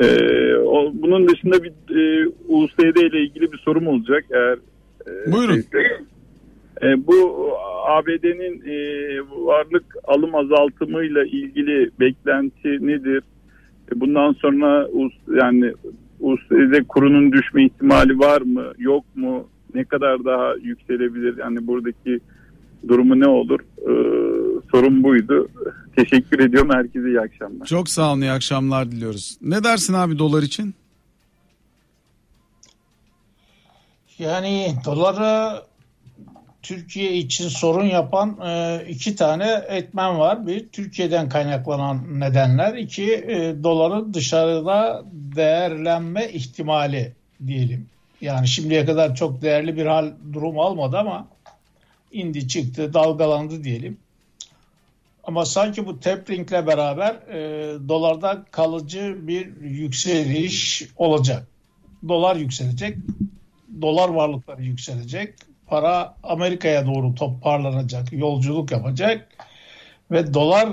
E, 0.00 0.06
o, 0.54 0.90
bunun 0.94 1.28
dışında 1.28 1.62
bir 1.62 1.72
e, 1.96 2.28
USD 2.48 2.78
ile 2.78 3.20
ilgili 3.20 3.52
bir 3.52 3.58
sorum 3.58 3.86
olacak 3.86 4.24
eğer 4.30 4.58
e, 5.06 5.32
Buyurun. 5.32 5.54
şeyse. 5.54 5.78
E, 6.82 7.06
bu 7.06 7.50
ABD'nin 7.86 8.62
e, 8.66 8.76
varlık 9.30 9.84
alım 10.04 10.34
azaltımıyla 10.34 11.24
ilgili 11.24 11.90
beklenti 12.00 12.86
nedir? 12.86 13.22
E, 13.92 14.00
bundan 14.00 14.32
sonra 14.32 14.88
yani 15.42 15.72
USD 16.20 16.86
kurunun 16.88 17.32
düşme 17.32 17.64
ihtimali 17.64 18.18
var 18.18 18.40
mı? 18.40 18.72
Yok 18.78 19.04
mu? 19.14 19.48
Ne 19.74 19.84
kadar 19.84 20.24
daha 20.24 20.54
yükselebilir? 20.54 21.38
Yani 21.38 21.66
buradaki 21.66 22.20
durumu 22.88 23.20
ne 23.20 23.28
olur? 23.28 23.60
E, 23.60 23.92
sorun 24.70 25.02
buydu. 25.02 25.48
Teşekkür 25.96 26.38
ediyorum. 26.38 26.70
Herkese 26.72 27.08
iyi 27.08 27.20
akşamlar. 27.20 27.66
Çok 27.66 27.88
sağ 27.88 28.12
olun 28.12 28.20
iyi 28.20 28.30
akşamlar 28.30 28.90
diliyoruz. 28.92 29.36
Ne 29.42 29.64
dersin 29.64 29.94
abi 29.94 30.18
dolar 30.18 30.42
için? 30.42 30.74
Yani 34.18 34.74
doları 34.84 35.62
Türkiye 36.62 37.12
için 37.12 37.48
sorun 37.48 37.84
yapan 37.84 38.38
e, 38.46 38.80
iki 38.88 39.16
tane 39.16 39.62
etmen 39.68 40.18
var. 40.18 40.46
Bir 40.46 40.68
Türkiye'den 40.68 41.28
kaynaklanan 41.28 42.20
nedenler. 42.20 42.74
iki 42.74 43.14
e, 43.14 43.54
doların 43.62 44.14
dışarıda 44.14 45.02
değerlenme 45.12 46.28
ihtimali 46.28 47.12
diyelim. 47.46 47.86
Yani 48.20 48.48
şimdiye 48.48 48.84
kadar 48.84 49.14
çok 49.14 49.42
değerli 49.42 49.76
bir 49.76 49.86
hal 49.86 50.12
durum 50.32 50.58
almadı 50.58 50.98
ama 50.98 51.28
indi 52.12 52.48
çıktı 52.48 52.94
dalgalandı 52.94 53.64
diyelim. 53.64 53.98
Ama 55.24 55.44
sanki 55.44 55.86
bu 55.86 56.00
taperingle 56.00 56.66
beraber 56.66 57.14
e, 57.14 57.38
dolarda 57.88 58.44
kalıcı 58.50 59.18
bir 59.28 59.60
yükseliş 59.60 60.88
olacak. 60.96 61.46
Dolar 62.08 62.36
yükselecek, 62.36 62.96
dolar 63.80 64.08
varlıkları 64.08 64.62
yükselecek, 64.62 65.34
para 65.66 66.14
Amerika'ya 66.22 66.86
doğru 66.86 67.14
toparlanacak, 67.14 68.12
yolculuk 68.12 68.72
yapacak 68.72 69.28
ve 70.10 70.34
dolar 70.34 70.68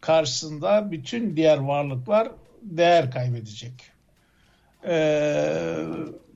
karşısında 0.00 0.90
bütün 0.90 1.36
diğer 1.36 1.58
varlıklar 1.58 2.28
değer 2.62 3.10
kaybedecek. 3.10 3.72
Ee, 4.86 5.63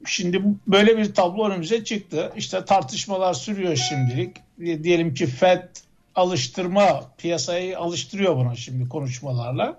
şimdi 0.09 0.43
böyle 0.67 0.99
bir 0.99 1.15
tablo 1.15 1.49
önümüze 1.49 1.85
çıktı. 1.85 2.33
İşte 2.37 2.65
tartışmalar 2.65 3.35
sürüyor 3.35 3.77
şimdilik. 3.77 4.37
Diyelim 4.85 5.15
ki 5.15 5.27
FED 5.27 5.63
alıştırma 6.15 7.05
piyasayı 7.19 7.79
alıştırıyor 7.79 8.37
buna 8.37 8.55
şimdi 8.55 8.89
konuşmalarla. 8.89 9.79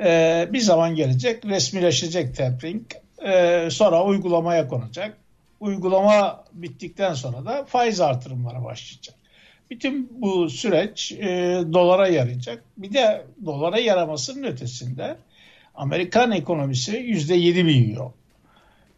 Ee, 0.00 0.48
bir 0.52 0.60
zaman 0.60 0.94
gelecek 0.94 1.44
resmileşecek 1.44 2.36
tapering. 2.36 2.82
Ee, 3.26 3.68
sonra 3.70 4.04
uygulamaya 4.04 4.68
konacak. 4.68 5.16
Uygulama 5.60 6.44
bittikten 6.52 7.14
sonra 7.14 7.44
da 7.44 7.64
faiz 7.64 8.00
artırımlara 8.00 8.64
başlayacak. 8.64 9.14
Bütün 9.70 10.22
bu 10.22 10.50
süreç 10.50 11.12
e, 11.12 11.26
dolara 11.72 12.08
yarayacak. 12.08 12.64
Bir 12.76 12.92
de 12.92 13.26
dolara 13.46 13.78
yaramasının 13.78 14.44
ötesinde 14.44 15.16
Amerikan 15.74 16.30
ekonomisi 16.32 16.96
yüzde 16.96 17.34
yedi 17.34 17.64
büyüyor. 17.64 18.10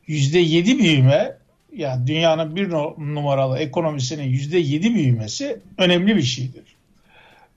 Yüzde 0.07 0.39
yedi 0.39 0.79
büyüme 0.79 1.37
yani 1.73 2.07
dünyanın 2.07 2.57
bir 2.57 2.71
numaralı 3.15 3.59
ekonomisinin 3.59 4.25
yüzde 4.25 4.59
yedi 4.59 4.95
büyümesi 4.95 5.61
önemli 5.79 6.17
bir 6.17 6.23
şeydir. 6.23 6.77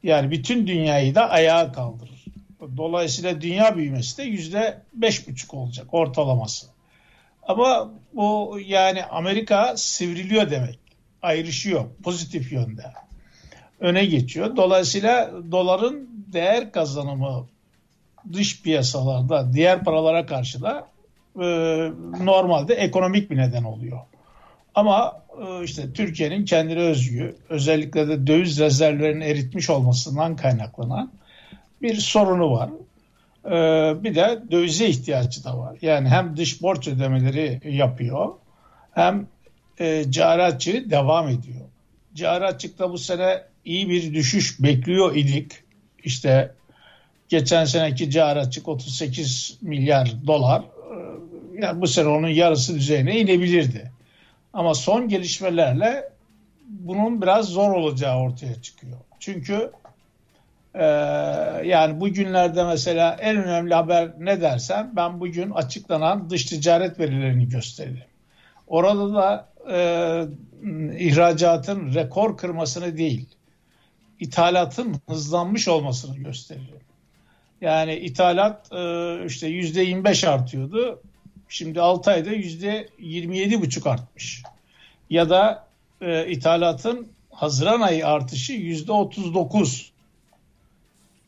Yani 0.04 0.32
bütün 0.32 0.68
dünyayı 0.68 1.16
da 1.16 1.30
ayağa 1.30 1.72
kaldırır. 1.72 2.26
Dolayısıyla 2.78 3.42
dünya 3.42 3.78
büyümesi 3.78 4.18
de 4.18 4.24
yüzde 4.24 4.82
beş 4.94 5.28
buçuk 5.28 5.54
olacak 5.54 5.94
ortalaması. 5.94 6.68
Ama 7.44 7.92
bu 8.14 8.60
yani 8.66 9.04
Amerika 9.04 9.78
sivriliyor 9.78 10.52
demek. 10.52 10.80
Ayrışıyor 11.22 11.86
pozitif 12.04 12.52
yönde. 12.52 12.84
Öne 13.80 14.06
geçiyor. 14.06 14.56
Dolayısıyla 14.56 15.32
doların 15.52 16.10
değer 16.34 16.72
kazanımı 16.72 17.48
dış 18.34 18.62
piyasalarda 18.62 19.54
diğer 19.54 19.84
paralara 19.84 20.26
karşı 20.26 20.62
da 20.62 20.88
e, 21.42 21.46
normalde 22.26 22.74
ekonomik 22.74 23.32
bir 23.32 23.38
neden 23.38 23.64
oluyor. 23.64 24.00
Ama 24.76 25.24
e, 25.42 25.64
işte 25.64 25.94
Türkiye'nin 25.94 26.46
kendine 26.46 26.80
özgü 26.80 27.36
özellikle 27.50 28.08
de 28.08 28.28
döviz 28.28 28.60
rezervlerinin 28.60 29.22
eritmiş 29.22 29.70
olmasından 29.70 30.36
kaynaklanan 30.36 31.12
bir 31.82 31.96
sorunu 31.96 32.52
var. 32.52 32.70
E, 33.46 33.54
bir 34.04 34.16
de 34.16 34.44
dövize 34.52 34.88
ihtiyacı 34.88 35.44
da 35.44 35.58
var. 35.58 35.78
Yani 35.82 36.10
hem 36.10 36.38
dış 36.38 36.62
borç 36.62 36.88
ödemeleri 36.88 37.62
yapıyor 37.78 38.30
hem 38.92 39.28
e, 39.80 40.12
cari 40.12 40.44
açığı 40.44 40.90
devam 40.90 41.28
ediyor. 41.28 41.66
Cari 42.16 42.46
açıkta 42.46 42.92
bu 42.92 42.98
sene 42.98 43.42
iyi 43.66 43.90
bir 43.90 44.14
düşüş 44.14 44.64
bekliyor 44.64 45.16
idik. 45.16 45.52
İşte 46.04 46.52
geçen 47.30 47.66
seneki 47.66 48.12
cari 48.12 48.40
açık 48.40 48.68
38 48.68 49.58
milyar 49.62 50.14
dolar. 50.28 50.64
Yani 51.62 51.82
bu 51.82 51.88
sene 51.88 52.08
onun 52.08 52.28
yarısı 52.28 52.76
düzeyine 52.76 53.20
inebilirdi. 53.20 53.92
Ama 54.54 54.74
son 54.74 55.08
gelişmelerle 55.08 56.10
bunun 56.68 57.22
biraz 57.22 57.46
zor 57.46 57.72
olacağı 57.72 58.18
ortaya 58.20 58.62
çıkıyor. 58.62 58.98
Çünkü 59.20 59.72
e, 60.76 60.86
yani 61.66 62.00
bugünlerde 62.00 62.64
mesela 62.64 63.18
en 63.20 63.38
önemli 63.44 63.74
haber 63.74 64.12
ne 64.20 64.42
dersen 64.42 64.92
ben 64.96 65.20
bugün 65.20 65.52
açıklanan 65.52 66.30
dış 66.30 66.46
ticaret 66.46 67.00
verilerini 67.00 67.50
gösteririm. 67.50 68.04
Orada 68.68 69.14
da 69.14 69.50
e, 69.72 69.78
ihracatın 70.98 71.94
rekor 71.94 72.38
kırmasını 72.38 72.98
değil, 72.98 73.26
ithalatın 74.20 74.96
hızlanmış 75.10 75.68
olmasını 75.68 76.18
gösteririm. 76.18 76.80
Yani 77.62 77.96
ithalat 77.96 78.72
e, 78.74 79.26
işte 79.26 79.48
yüzde 79.48 79.82
25 79.82 80.24
artıyordu. 80.24 81.02
Şimdi 81.50 81.82
6 81.82 82.12
ayda 82.12 82.32
yüzde 82.32 82.90
27 83.00 83.62
buçuk 83.62 83.88
artmış. 83.88 84.44
Ya 85.10 85.30
da 85.30 85.68
e, 86.02 86.28
ithalatın 86.28 87.08
Haziran 87.32 87.82
ayı 87.82 88.08
artışı 88.08 88.54
yüzde 88.54 88.92
39. 88.92 89.92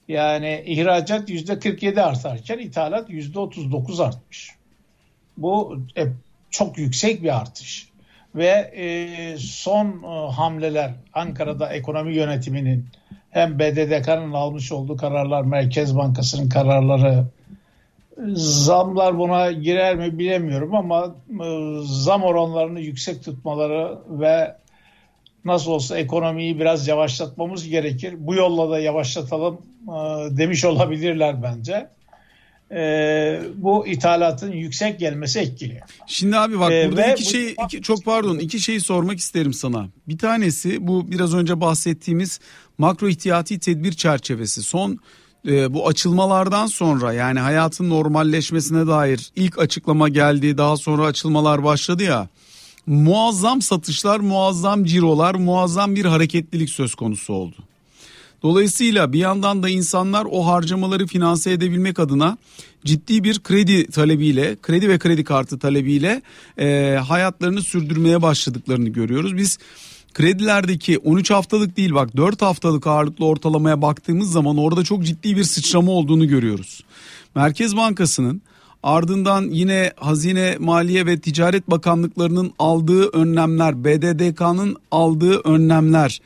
Yani 0.08 0.64
ihracat 0.66 1.30
yüzde 1.30 1.60
47 1.60 2.02
artarken 2.02 2.60
ithalat 2.60 3.10
yüzde 3.10 3.40
39 3.40 4.00
artmış. 4.00 4.52
Bu 5.38 5.80
e, 5.98 6.08
çok 6.50 6.78
yüksek 6.78 7.24
bir 7.24 7.38
artış. 7.38 7.90
Ve 8.36 8.72
e, 8.76 9.38
son 9.38 10.04
e, 10.04 10.32
hamleler 10.32 10.94
Ankara'da 11.14 11.74
ekonomi 11.74 12.16
yönetiminin 12.16 12.86
hem 13.30 13.60
BDDK'nın 13.60 14.34
almış 14.34 14.72
olduğu 14.72 14.98
kararlar, 14.98 15.42
Merkez 15.42 15.98
Bankası'nın 15.98 16.50
kararları, 16.50 17.26
zamlar 18.36 19.18
buna 19.18 19.52
girer 19.52 19.96
mi 19.96 20.20
bilemiyorum 20.20 20.76
ama 20.76 21.16
e, 21.30 21.46
zam 21.86 22.24
oranlarını 22.24 22.80
yüksek 22.80 23.24
tutmaları 23.24 23.98
ve 24.10 24.56
nasıl 25.46 25.72
olsa 25.72 25.98
ekonomiyi 25.98 26.60
biraz 26.60 26.88
yavaşlatmamız 26.88 27.68
gerekir. 27.68 28.16
Bu 28.18 28.36
yolla 28.36 28.70
da 28.72 28.80
yavaşlatalım 28.80 29.58
e, 29.88 29.92
demiş 30.38 30.66
olabilirler 30.66 31.44
bence. 31.44 31.88
E, 32.72 33.42
bu 33.56 33.88
ithalatın 33.88 34.52
yüksek 34.52 35.00
gelmesi 35.00 35.40
etkili. 35.40 35.80
Şimdi 36.08 36.38
abi 36.38 36.60
bak 36.60 36.72
Ee, 36.72 36.90
burada 36.92 37.12
iki 37.12 37.26
bu- 37.26 37.30
şey 37.30 37.56
iki, 37.66 37.82
çok 37.82 38.06
pardon 38.06 38.38
iki 38.38 38.60
şeyi 38.60 38.80
sormak 38.82 39.20
isterim 39.20 39.54
sana. 39.54 39.88
Bir 40.08 40.18
tanesi 40.18 40.88
bu 40.88 41.12
biraz 41.12 41.34
önce 41.34 41.62
bahsettiğimiz 41.62 42.40
makro 42.78 43.10
ihtiyati 43.10 43.60
tedbir 43.60 43.92
çerçevesi. 43.92 44.64
Son 44.64 45.00
e, 45.48 45.74
bu 45.74 45.88
açılmalardan 45.88 46.66
sonra 46.66 47.14
yani 47.14 47.40
hayatın 47.40 47.90
normalleşmesine 47.90 48.88
dair 48.88 49.32
ilk 49.36 49.60
açıklama 49.60 50.10
geldi. 50.10 50.58
Daha 50.58 50.78
sonra 50.78 51.06
açılmalar 51.06 51.64
başladı 51.64 52.04
ya. 52.04 52.28
Muazzam 52.86 53.62
satışlar, 53.62 54.20
muazzam 54.20 54.86
cirolar, 54.86 55.36
muazzam 55.36 55.96
bir 55.96 56.06
hareketlilik 56.06 56.70
söz 56.70 56.96
konusu 56.96 57.34
oldu. 57.34 57.56
Dolayısıyla 58.44 59.14
bir 59.14 59.20
yandan 59.20 59.64
da 59.64 59.70
insanlar 59.70 60.28
o 60.32 60.48
harcamaları 60.48 61.08
finanse 61.08 61.52
edebilmek 61.52 62.00
adına 62.00 62.38
ciddi 62.86 63.24
bir 63.24 63.40
kredi 63.40 63.88
talebiyle, 63.88 64.58
kredi 64.62 64.90
ve 64.90 65.00
kredi 65.00 65.24
kartı 65.24 65.60
talebiyle 65.60 66.22
e, 66.60 66.98
hayatlarını 67.08 67.62
sürdürmeye 67.62 68.22
başladıklarını 68.22 68.90
görüyoruz. 68.90 69.38
Biz 69.38 69.58
kredilerdeki 70.14 70.98
13 70.98 71.32
haftalık 71.32 71.78
değil 71.78 71.94
bak 71.94 72.18
4 72.18 72.42
haftalık 72.42 72.88
ağırlıklı 72.88 73.26
ortalamaya 73.26 73.82
baktığımız 73.82 74.32
zaman 74.32 74.58
orada 74.58 74.84
çok 74.84 75.06
ciddi 75.06 75.38
bir 75.38 75.44
sıçrama 75.44 75.92
olduğunu 75.92 76.28
görüyoruz. 76.28 76.84
Merkez 77.36 77.76
Bankası'nın 77.76 78.42
ardından 78.84 79.44
yine 79.44 79.92
Hazine, 79.96 80.58
Maliye 80.60 81.06
ve 81.06 81.20
Ticaret 81.20 81.70
Bakanlıklarının 81.70 82.54
aldığı 82.60 83.08
önlemler, 83.08 83.84
BDDK'nın 83.84 84.78
aldığı 84.92 85.40
önlemler, 85.40 86.22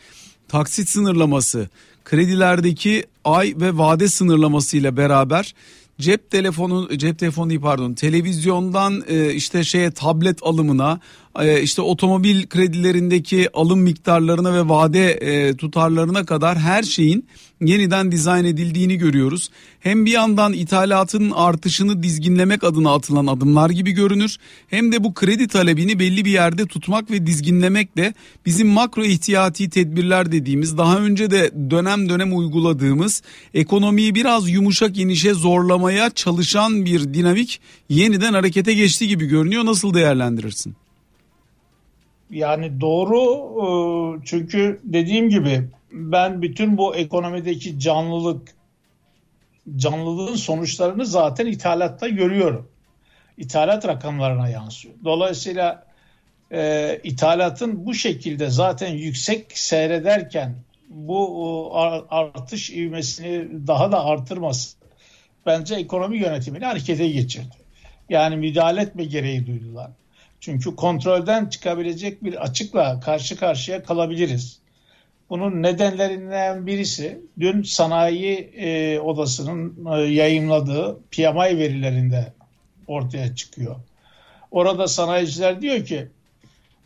taksit 0.48 0.90
sınırlaması, 0.90 1.70
kredilerdeki 2.04 3.06
ay 3.24 3.54
ve 3.58 3.78
vade 3.78 4.08
sınırlaması 4.08 4.78
ile 4.78 4.98
beraber 4.98 5.54
cep 6.00 6.32
telefonu 6.32 6.98
cep 6.98 7.20
telefonu 7.20 7.50
değil 7.50 7.62
pardon 7.62 7.94
televizyondan 7.94 9.04
e, 9.08 9.34
işte 9.34 9.64
şeye 9.64 9.92
tablet 9.92 10.44
alımına 10.44 11.00
işte 11.44 11.82
otomobil 11.82 12.48
kredilerindeki 12.48 13.50
alım 13.54 13.80
miktarlarına 13.80 14.54
ve 14.54 14.70
vade 14.70 15.12
e, 15.12 15.56
tutarlarına 15.58 16.26
kadar 16.26 16.58
her 16.58 16.84
şeyin 16.84 17.28
yeniden 17.62 18.12
dizayn 18.12 18.46
edildiğini 18.46 18.98
görüyoruz. 18.98 19.50
Hem 19.80 20.06
bir 20.06 20.12
yandan 20.12 20.54
ithalatın 20.54 21.32
artışını 21.32 22.04
dizginlemek 22.04 22.64
adına 22.64 22.94
atılan 22.94 23.28
adımlar 23.28 23.70
gibi 23.70 23.92
görünür 23.92 24.38
hem 24.68 24.92
de 24.92 25.04
bu 25.04 25.14
kredi 25.14 25.48
talebini 25.48 26.00
belli 26.00 26.26
bir 26.26 26.32
yerde 26.32 26.66
tutmak 26.66 27.12
ve 27.12 27.26
dizginlemekle 27.26 28.14
bizim 28.46 28.68
makro 28.68 29.04
ihtiyati 29.04 29.70
tedbirler 29.70 30.32
dediğimiz 30.32 30.78
daha 30.78 31.00
önce 31.00 31.32
de 31.32 31.52
dönem 31.70 32.10
dönem 32.10 32.38
uyguladığımız 32.38 33.22
ekonomiyi 33.54 34.16
biraz 34.16 34.50
yumuşak 34.50 34.98
inişe 34.98 35.34
zorlamaya 35.34 36.10
çalışan 36.10 36.86
bir 36.86 37.14
dinamik 37.14 37.62
yeniden 37.90 38.34
harekete 38.34 38.74
geçti 38.74 39.08
gibi 39.08 39.26
görünüyor. 39.26 39.66
Nasıl 39.66 39.94
değerlendirirsin? 39.94 40.76
Yani 42.36 42.82
doğru 42.82 43.22
e, 43.62 44.26
çünkü 44.26 44.82
dediğim 44.84 45.30
gibi 45.30 45.70
ben 45.92 46.42
bütün 46.42 46.78
bu 46.78 46.96
ekonomideki 46.96 47.80
canlılık 47.80 48.56
canlılığın 49.76 50.36
sonuçlarını 50.36 51.06
zaten 51.06 51.46
ithalatta 51.46 52.10
görüyorum. 52.10 52.70
İthalat 53.38 53.88
rakamlarına 53.88 54.50
yansıyor. 54.50 54.96
Dolayısıyla 55.04 55.86
e, 56.52 57.00
ithalatın 57.04 57.86
bu 57.86 57.94
şekilde 57.94 58.50
zaten 58.50 58.94
yüksek 58.94 59.58
seyrederken 59.58 60.56
bu 60.90 61.72
artış 62.10 62.70
ivmesini 62.70 63.68
daha 63.68 63.92
da 63.92 64.06
artırması 64.06 64.78
bence 65.46 65.76
ekonomi 65.76 66.18
yönetimini 66.18 66.66
harekete 66.66 67.08
geçirdi. 67.08 67.56
Yani 68.10 68.38
müdahale 68.38 68.82
etme 68.82 69.06
gereği 69.06 69.48
duydular. 69.48 69.92
Çünkü 70.46 70.76
kontrolden 70.76 71.46
çıkabilecek 71.46 72.24
bir 72.24 72.44
açıkla 72.44 73.00
karşı 73.00 73.38
karşıya 73.38 73.84
kalabiliriz. 73.84 74.60
Bunun 75.30 75.64
nedenlerinden 75.64 76.68
birisi 76.68 77.22
dün 77.40 77.64
sanayi 77.64 78.38
e, 78.38 79.00
odasının 79.00 79.86
e, 79.86 80.02
yayınladığı 80.02 81.00
PMI 81.12 81.58
verilerinde 81.60 82.34
ortaya 82.88 83.36
çıkıyor. 83.36 83.76
Orada 84.52 84.88
sanayiciler 84.88 85.62
diyor 85.62 85.86
ki 85.86 86.08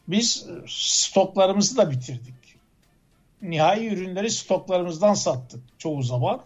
biz 0.08 0.46
stoklarımızı 0.68 1.78
da 1.78 1.92
bitirdik. 1.92 2.56
Nihai 3.42 3.88
ürünleri 3.88 4.32
stoklarımızdan 4.32 5.14
sattık 5.14 5.62
çoğu 5.78 6.04
zaman. 6.04 6.42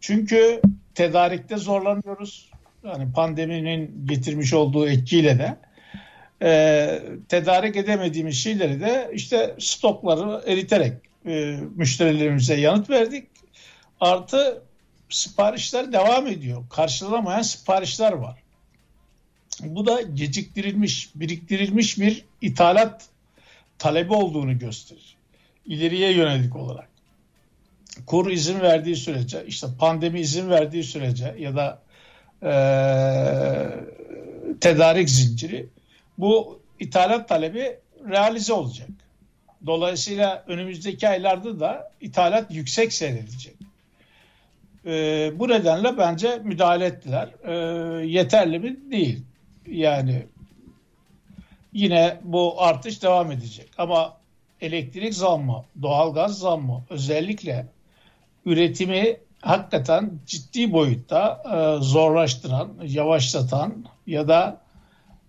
Çünkü 0.00 0.60
tedarikte 0.94 1.56
zorlanıyoruz. 1.56 2.50
Yani 2.84 3.12
pandeminin 3.12 4.06
getirmiş 4.06 4.54
olduğu 4.54 4.88
etkiyle 4.88 5.38
de 5.38 5.56
e, 6.42 7.02
tedarik 7.28 7.76
edemediğimiz 7.76 8.36
şeyleri 8.36 8.80
de 8.80 9.10
işte 9.14 9.54
stokları 9.58 10.50
eriterek 10.50 10.92
e, 11.26 11.58
müşterilerimize 11.76 12.54
yanıt 12.60 12.90
verdik. 12.90 13.26
Artı 14.00 14.62
siparişler 15.08 15.92
devam 15.92 16.26
ediyor. 16.26 16.64
Karşılanamayan 16.70 17.42
siparişler 17.42 18.12
var. 18.12 18.38
Bu 19.60 19.86
da 19.86 20.02
geciktirilmiş, 20.02 21.10
biriktirilmiş 21.14 21.98
bir 21.98 22.24
ithalat 22.40 23.08
talebi 23.78 24.12
olduğunu 24.12 24.58
gösterir. 24.58 25.16
İleriye 25.66 26.12
yönelik 26.12 26.56
olarak. 26.56 26.88
Kur 28.06 28.30
izin 28.30 28.60
verdiği 28.60 28.96
sürece, 28.96 29.44
işte 29.46 29.66
pandemi 29.78 30.20
izin 30.20 30.50
verdiği 30.50 30.84
sürece 30.84 31.34
ya 31.38 31.56
da 31.56 31.82
e, 32.42 32.52
tedarik 34.60 35.10
zinciri 35.10 35.66
bu 36.18 36.60
ithalat 36.80 37.28
talebi 37.28 37.76
realize 38.08 38.52
olacak. 38.52 38.88
Dolayısıyla 39.66 40.44
önümüzdeki 40.46 41.08
aylarda 41.08 41.60
da 41.60 41.90
ithalat 42.00 42.50
yüksek 42.50 42.92
seyredecek. 42.92 43.54
E, 44.86 45.32
bu 45.38 45.48
nedenle 45.48 45.98
bence 45.98 46.40
müdahale 46.44 46.86
ettiler. 46.86 47.28
E, 47.44 47.52
yeterli 48.06 48.58
mi? 48.58 48.90
Değil. 48.90 49.22
Yani 49.66 50.26
yine 51.72 52.20
bu 52.22 52.62
artış 52.62 53.02
devam 53.02 53.32
edecek. 53.32 53.68
Ama 53.78 54.16
elektrik 54.60 55.14
zammı, 55.14 55.64
doğalgaz 55.82 56.38
zammı 56.38 56.82
özellikle 56.90 57.66
üretimi 58.46 59.16
hakikaten 59.40 60.10
ciddi 60.26 60.72
boyutta 60.72 61.42
e, 61.44 61.84
zorlaştıran, 61.84 62.68
yavaşlatan 62.82 63.84
ya 64.06 64.28
da 64.28 64.63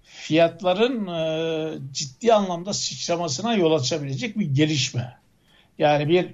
fiyatların 0.05 1.07
e, 1.07 1.93
ciddi 1.93 2.33
anlamda 2.33 2.73
sıçramasına 2.73 3.55
yol 3.55 3.71
açabilecek 3.71 4.39
bir 4.39 4.45
gelişme. 4.45 5.17
Yani 5.77 6.09
bir 6.09 6.33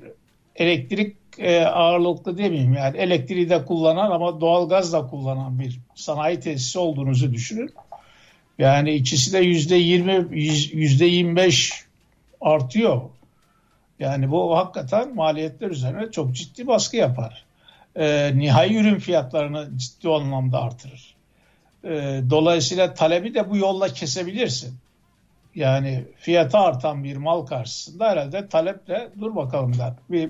elektrik 0.56 1.16
e, 1.38 1.66
ağırlıklı 1.66 2.38
demeyeyim 2.38 2.74
yani 2.74 2.98
elektriği 2.98 3.50
de 3.50 3.66
kullanan 3.66 4.12
ama 4.12 4.42
doğalgaz 4.42 4.94
da 4.94 5.08
kullanan 5.08 5.60
bir 5.60 5.80
sanayi 5.96 6.40
tesisi 6.40 6.80
olduğunuzu 6.80 7.34
düşünün. 7.34 7.74
Yani 8.60 8.92
ikisi 8.92 9.34
de 9.34 9.40
yüzde 9.40 9.76
yirmi, 9.76 10.40
yüzde 10.74 11.06
yirmi 11.06 11.36
beş 11.36 11.74
artıyor. 12.42 13.02
Yani 14.00 14.32
bu 14.32 14.58
hakikaten 14.58 15.16
maliyetler 15.16 15.70
üzerine 15.70 16.12
çok 16.12 16.36
ciddi 16.36 16.68
baskı 16.68 16.98
yapar. 16.98 17.46
E, 17.96 18.32
nihai 18.36 18.76
ürün 18.76 19.00
fiyatlarını 19.00 19.70
ciddi 19.78 20.10
anlamda 20.10 20.62
artırır. 20.62 21.16
E, 21.84 22.22
dolayısıyla 22.30 22.94
talebi 22.94 23.34
de 23.34 23.50
bu 23.50 23.58
yolla 23.58 23.88
kesebilirsin. 23.88 24.76
Yani 25.56 26.06
fiyatı 26.18 26.58
artan 26.58 27.04
bir 27.04 27.18
mal 27.18 27.46
karşısında 27.46 28.10
herhalde 28.10 28.48
taleple 28.48 29.10
dur 29.20 29.36
bakalım 29.36 29.78
der. 29.78 29.94
Bir 30.10 30.30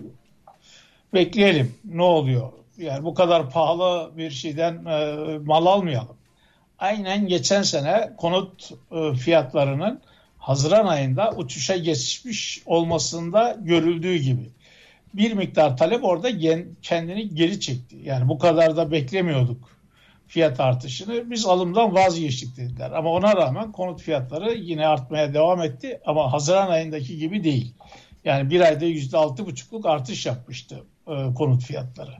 bekleyelim 1.14 1.76
ne 1.86 2.02
oluyor. 2.02 2.52
Yani 2.78 3.04
bu 3.04 3.14
kadar 3.14 3.50
pahalı 3.50 4.18
bir 4.18 4.32
şeyden 4.32 4.86
e, 4.86 5.38
mal 5.38 5.66
almayalım. 5.66 6.18
Aynen 6.80 7.28
geçen 7.28 7.62
sene 7.62 8.14
konut 8.18 8.72
e, 8.92 9.14
fiyatlarının 9.14 10.02
Haziran 10.38 10.86
ayında 10.86 11.32
uçuşa 11.32 11.78
geçmiş 11.78 12.62
olmasında 12.66 13.58
görüldüğü 13.62 14.16
gibi. 14.16 14.50
Bir 15.14 15.34
miktar 15.34 15.78
talep 15.78 16.04
orada 16.04 16.30
kendini 16.82 17.36
geri 17.36 17.60
çekti. 17.60 17.98
Yani 18.04 18.30
bu 18.30 18.40
kadar 18.40 18.78
da 18.78 18.92
beklemiyorduk 18.92 19.81
fiyat 20.32 20.60
artışını. 20.60 21.32
Biz 21.32 21.46
alımdan 21.46 21.96
vazgeçtik 21.96 22.58
dediler. 22.58 22.92
Ama 22.92 23.10
ona 23.10 23.36
rağmen 23.36 23.72
konut 23.72 24.02
fiyatları 24.02 24.54
yine 24.54 24.88
artmaya 24.88 25.34
devam 25.34 25.62
etti. 25.62 26.00
Ama 26.06 26.34
Haziran 26.34 26.70
ayındaki 26.70 27.18
gibi 27.18 27.44
değil. 27.44 27.74
Yani 28.26 28.50
bir 28.50 28.62
ayda 28.62 28.86
yüzde 28.86 29.18
altı 29.18 29.46
buçukluk 29.46 29.86
artış 29.86 30.26
yapmıştı 30.26 30.84
e, 31.08 31.34
konut 31.36 31.64
fiyatları. 31.64 32.12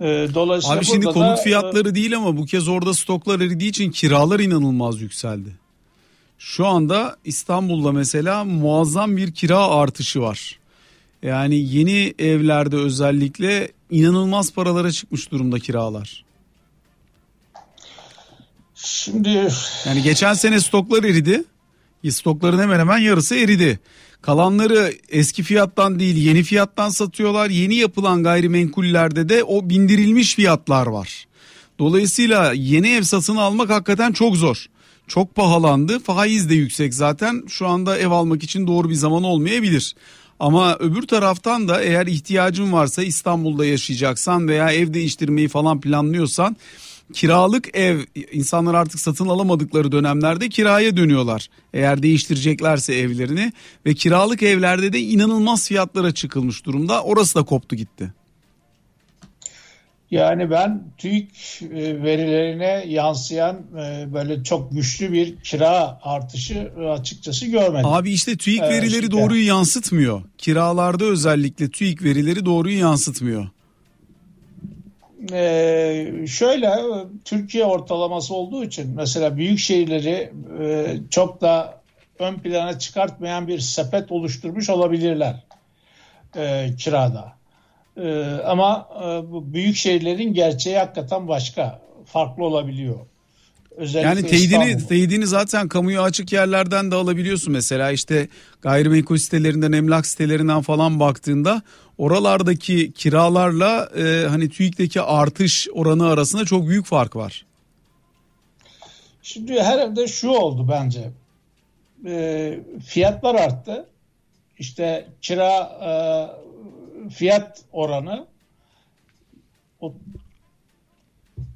E, 0.00 0.04
dolayısıyla 0.34 0.76
Abi 0.76 0.84
şimdi 0.84 1.06
konut 1.06 1.16
da, 1.16 1.36
fiyatları 1.36 1.88
e, 1.88 1.94
değil 1.94 2.16
ama 2.16 2.36
bu 2.36 2.46
kez 2.46 2.68
orada 2.68 2.94
stoklar 2.94 3.40
eridiği 3.40 3.70
için 3.70 3.90
kiralar 3.90 4.40
inanılmaz 4.40 5.00
yükseldi. 5.00 5.56
Şu 6.38 6.66
anda 6.66 7.16
İstanbul'da 7.24 7.92
mesela 7.92 8.44
muazzam 8.44 9.16
bir 9.16 9.34
kira 9.34 9.66
artışı 9.66 10.20
var. 10.20 10.58
Yani 11.22 11.56
yeni 11.56 12.14
evlerde 12.18 12.76
özellikle 12.76 13.72
inanılmaz 13.90 14.52
paralara 14.52 14.92
çıkmış 14.92 15.30
durumda 15.30 15.58
kiralar. 15.58 16.29
Şimdi 18.84 19.48
yani 19.86 20.02
geçen 20.02 20.34
sene 20.34 20.60
stoklar 20.60 21.04
eridi. 21.04 21.44
Stokların 22.10 22.58
hemen 22.58 22.78
hemen 22.78 22.98
yarısı 22.98 23.34
eridi. 23.34 23.80
Kalanları 24.22 24.92
eski 25.08 25.42
fiyattan 25.42 26.00
değil 26.00 26.16
yeni 26.16 26.42
fiyattan 26.42 26.88
satıyorlar. 26.88 27.50
Yeni 27.50 27.74
yapılan 27.74 28.22
gayrimenkullerde 28.22 29.28
de 29.28 29.44
o 29.44 29.70
bindirilmiş 29.70 30.34
fiyatlar 30.34 30.86
var. 30.86 31.26
Dolayısıyla 31.78 32.52
yeni 32.52 32.88
ev 32.88 33.02
satın 33.02 33.36
almak 33.36 33.70
hakikaten 33.70 34.12
çok 34.12 34.36
zor. 34.36 34.66
Çok 35.08 35.34
pahalandı. 35.34 35.98
Faiz 35.98 36.50
de 36.50 36.54
yüksek 36.54 36.94
zaten. 36.94 37.42
Şu 37.48 37.66
anda 37.66 37.98
ev 37.98 38.10
almak 38.10 38.42
için 38.42 38.66
doğru 38.66 38.90
bir 38.90 38.94
zaman 38.94 39.22
olmayabilir. 39.22 39.94
Ama 40.40 40.76
öbür 40.76 41.02
taraftan 41.02 41.68
da 41.68 41.82
eğer 41.82 42.06
ihtiyacın 42.06 42.72
varsa 42.72 43.02
İstanbul'da 43.02 43.66
yaşayacaksan 43.66 44.48
veya 44.48 44.72
ev 44.72 44.94
değiştirmeyi 44.94 45.48
falan 45.48 45.80
planlıyorsan 45.80 46.56
kiralık 47.12 47.76
ev 47.76 48.00
insanlar 48.32 48.74
artık 48.74 49.00
satın 49.00 49.28
alamadıkları 49.28 49.92
dönemlerde 49.92 50.48
kiraya 50.48 50.96
dönüyorlar. 50.96 51.48
Eğer 51.74 52.02
değiştireceklerse 52.02 52.94
evlerini 52.94 53.52
ve 53.86 53.94
kiralık 53.94 54.42
evlerde 54.42 54.92
de 54.92 55.00
inanılmaz 55.00 55.68
fiyatlara 55.68 56.14
çıkılmış 56.14 56.64
durumda. 56.64 57.02
Orası 57.02 57.34
da 57.34 57.42
koptu 57.42 57.76
gitti. 57.76 58.12
Yani 60.10 60.50
ben 60.50 60.82
TÜİK 60.98 61.62
e, 61.62 62.02
verilerine 62.02 62.84
yansıyan 62.88 63.56
e, 63.56 64.14
böyle 64.14 64.44
çok 64.44 64.72
güçlü 64.72 65.12
bir 65.12 65.36
kira 65.36 65.98
artışı 66.02 66.72
açıkçası 66.98 67.46
görmedim. 67.46 67.86
Abi 67.86 68.10
işte 68.10 68.36
TÜİK 68.36 68.60
evet, 68.62 68.72
verileri 68.72 69.10
doğruyu 69.10 69.46
yansıtmıyor. 69.46 70.22
Kiralarda 70.38 71.04
özellikle 71.04 71.70
TÜİK 71.70 72.02
verileri 72.02 72.44
doğruyu 72.44 72.78
yansıtmıyor. 72.78 73.48
Ee, 75.32 76.12
şöyle 76.28 76.74
Türkiye 77.24 77.64
ortalaması 77.64 78.34
olduğu 78.34 78.64
için 78.64 78.90
mesela 78.96 79.36
büyük 79.36 79.58
şehirleri 79.58 80.32
e, 80.60 80.96
çok 81.10 81.40
da 81.40 81.80
ön 82.18 82.34
plana 82.34 82.78
çıkartmayan 82.78 83.48
bir 83.48 83.58
sepet 83.58 84.12
oluşturmuş 84.12 84.70
olabilirler 84.70 85.36
e, 86.36 86.70
kirada. 86.78 87.32
E, 87.96 88.22
ama 88.46 88.88
e, 89.02 89.32
bu 89.32 89.52
büyük 89.52 89.76
şehirlerin 89.76 90.34
gerçeği 90.34 90.78
hakikaten 90.78 91.28
başka, 91.28 91.80
farklı 92.04 92.44
olabiliyor. 92.44 92.98
Özellikle 93.76 94.08
yani 94.08 94.26
teyidini, 94.26 94.86
teyidini 94.86 95.26
zaten 95.26 95.68
kamuya 95.68 96.02
açık 96.02 96.32
yerlerden 96.32 96.90
de 96.90 96.94
alabiliyorsun. 96.94 97.52
Mesela 97.52 97.90
işte 97.90 98.28
gayrimenkul 98.62 99.16
sitelerinden, 99.16 99.72
emlak 99.72 100.06
sitelerinden 100.06 100.62
falan 100.62 101.00
baktığında 101.00 101.62
oralardaki 101.98 102.92
kiralarla 102.92 103.90
e, 103.96 104.26
hani 104.28 104.48
TÜİK'teki 104.48 105.00
artış 105.00 105.68
oranı 105.72 106.06
arasında 106.06 106.44
çok 106.44 106.68
büyük 106.68 106.86
fark 106.86 107.16
var. 107.16 107.46
Şimdi 109.22 109.62
herhalde 109.62 110.08
şu 110.08 110.28
oldu 110.28 110.68
bence. 110.70 111.10
E, 112.06 112.60
fiyatlar 112.86 113.34
arttı. 113.34 113.86
İşte 114.58 115.08
kira 115.20 115.52
e, 115.82 115.90
fiyat 117.10 117.62
oranı 117.72 118.26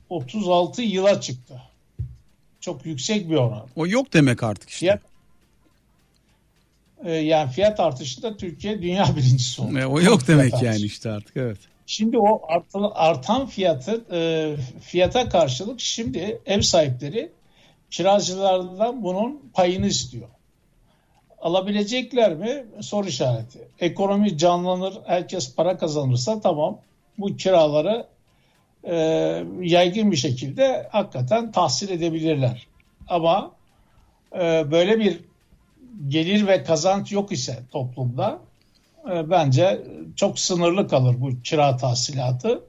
36 0.09 0.83
yıla 0.83 1.21
çıktı. 1.21 1.63
Çok 2.65 2.87
yüksek 2.87 3.31
bir 3.31 3.35
oran. 3.35 3.67
O 3.77 3.87
yok 3.87 4.13
demek 4.13 4.43
artık 4.43 4.69
işte. 4.71 4.87
Fiyat, 4.87 5.01
e, 7.05 7.13
yani 7.13 7.51
fiyat 7.51 7.81
artışında 7.81 8.37
Türkiye 8.37 8.83
dünya 8.83 9.05
birincisi 9.17 9.63
oldu. 9.63 9.79
E, 9.79 9.87
o 9.87 10.01
yok 10.01 10.29
demek 10.29 10.63
yani 10.63 10.81
işte 10.83 11.11
artık 11.11 11.37
evet. 11.37 11.59
Şimdi 11.87 12.19
o 12.19 12.43
artan 12.95 13.47
fiyatı 13.47 14.05
e, 14.13 14.57
fiyata 14.81 15.29
karşılık 15.29 15.81
şimdi 15.81 16.41
ev 16.47 16.61
sahipleri 16.61 17.33
kiracılardan 17.91 19.03
bunun 19.03 19.43
payını 19.55 19.87
istiyor. 19.87 20.29
Alabilecekler 21.39 22.35
mi? 22.35 22.65
Soru 22.81 23.09
işareti. 23.09 23.69
Ekonomi 23.81 24.39
canlanır, 24.39 24.95
herkes 25.07 25.55
para 25.55 25.79
kazanırsa 25.79 26.41
tamam 26.41 26.79
bu 27.19 27.37
kiraları 27.37 28.07
e, 28.87 28.95
yaygın 29.61 30.11
bir 30.11 30.17
şekilde 30.17 30.89
hakikaten 30.93 31.53
tahsil 31.53 31.91
edebilirler. 31.91 32.67
Ama 33.09 33.53
e, 34.35 34.71
böyle 34.71 34.99
bir 34.99 35.21
gelir 36.09 36.47
ve 36.47 36.65
kazanç 36.65 37.13
yok 37.13 37.33
ise 37.33 37.59
toplumda 37.73 38.39
e, 39.11 39.31
bence 39.31 39.83
çok 40.17 40.39
sınırlı 40.39 40.89
kalır 40.89 41.17
bu 41.19 41.43
kira 41.43 41.77
tahsilatı 41.77 42.65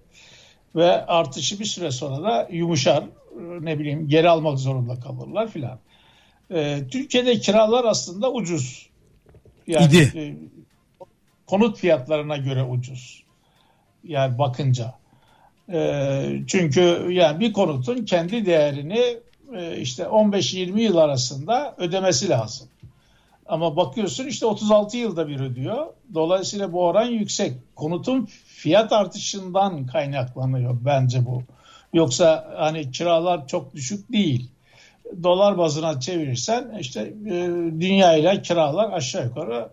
ve 0.75 1.06
artışı 1.06 1.60
bir 1.60 1.65
süre 1.65 1.91
sonra 1.91 2.23
da 2.23 2.47
yumuşar 2.51 3.04
ne 3.60 3.80
bileyim 3.80 4.08
geri 4.08 4.30
almak 4.30 4.60
zorunda 4.60 4.99
kalırlar 4.99 5.47
filan. 5.47 5.80
E, 6.51 6.88
Türkiye'de 6.91 7.39
kiralar 7.39 7.86
aslında 7.86 8.32
ucuz. 8.32 8.89
Yani 9.67 9.86
İdi. 9.86 10.19
E, 10.19 10.36
konut 11.47 11.78
fiyatlarına 11.78 12.38
göre 12.38 12.63
ucuz. 12.63 13.23
Yani 14.04 14.38
bakınca. 14.38 14.93
E, 15.73 16.41
çünkü 16.47 17.08
yani 17.10 17.39
bir 17.39 17.54
konutun 17.54 18.06
kendi 18.06 18.45
değerini 18.45 19.17
e, 19.56 19.78
işte 19.78 20.04
15-20 20.04 20.80
yıl 20.80 20.97
arasında 20.97 21.75
ödemesi 21.78 22.30
lazım. 22.30 22.67
Ama 23.45 23.75
bakıyorsun 23.75 24.25
işte 24.25 24.45
36 24.45 24.97
yılda 24.97 25.28
bir 25.28 25.39
ödüyor. 25.39 25.88
Dolayısıyla 26.13 26.73
bu 26.73 26.86
oran 26.86 27.06
yüksek. 27.06 27.54
Konutun 27.75 28.30
fiyat 28.45 28.93
artışından 28.93 29.86
kaynaklanıyor 29.86 30.78
bence 30.86 31.25
bu. 31.25 31.43
Yoksa 31.93 32.54
hani 32.58 32.91
kiralar 32.91 33.47
çok 33.47 33.75
düşük 33.75 34.12
değil 34.12 34.49
dolar 35.23 35.58
bazına 35.58 35.99
çevirirsen 35.99 36.78
işte 36.80 37.01
e, 37.25 37.32
dünya 37.80 38.15
ile 38.15 38.41
kiralar 38.41 38.91
aşağı 38.91 39.25
yukarı 39.25 39.69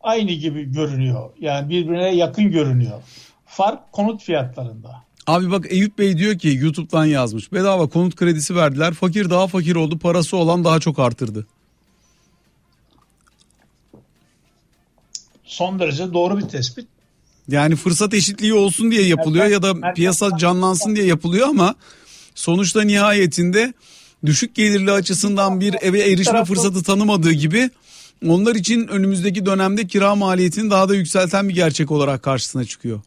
aynı 0.00 0.30
gibi 0.30 0.72
görünüyor. 0.72 1.30
Yani 1.40 1.68
birbirine 1.68 2.14
yakın 2.14 2.50
görünüyor. 2.50 3.02
Fark 3.46 3.92
konut 3.92 4.22
fiyatlarında. 4.22 5.02
Abi 5.30 5.50
bak 5.50 5.66
Eyüp 5.68 5.98
Bey 5.98 6.18
diyor 6.18 6.38
ki 6.38 6.58
YouTube'dan 6.60 7.04
yazmış. 7.04 7.52
Bedava 7.52 7.86
konut 7.86 8.16
kredisi 8.16 8.56
verdiler. 8.56 8.94
Fakir 8.94 9.30
daha 9.30 9.46
fakir 9.46 9.76
oldu. 9.76 9.98
Parası 9.98 10.36
olan 10.36 10.64
daha 10.64 10.80
çok 10.80 10.98
artırdı. 10.98 11.46
Son 15.44 15.78
derece 15.78 16.12
doğru 16.12 16.38
bir 16.38 16.42
tespit. 16.42 16.86
Yani 17.48 17.76
fırsat 17.76 18.14
eşitliği 18.14 18.54
olsun 18.54 18.90
diye 18.90 19.02
yapılıyor 19.02 19.46
ya 19.46 19.62
da 19.62 19.92
piyasa 19.92 20.38
canlansın 20.38 20.96
diye 20.96 21.06
yapılıyor 21.06 21.48
ama 21.48 21.74
sonuçta 22.34 22.82
nihayetinde 22.82 23.74
düşük 24.26 24.54
gelirli 24.54 24.92
açısından 24.92 25.60
bir 25.60 25.74
eve 25.80 26.00
erişme 26.12 26.44
fırsatı 26.44 26.82
tanımadığı 26.82 27.32
gibi 27.32 27.70
onlar 28.26 28.54
için 28.54 28.88
önümüzdeki 28.88 29.46
dönemde 29.46 29.86
kira 29.86 30.14
maliyetini 30.14 30.70
daha 30.70 30.88
da 30.88 30.94
yükselten 30.94 31.48
bir 31.48 31.54
gerçek 31.54 31.90
olarak 31.90 32.22
karşısına 32.22 32.64
çıkıyor. 32.64 33.00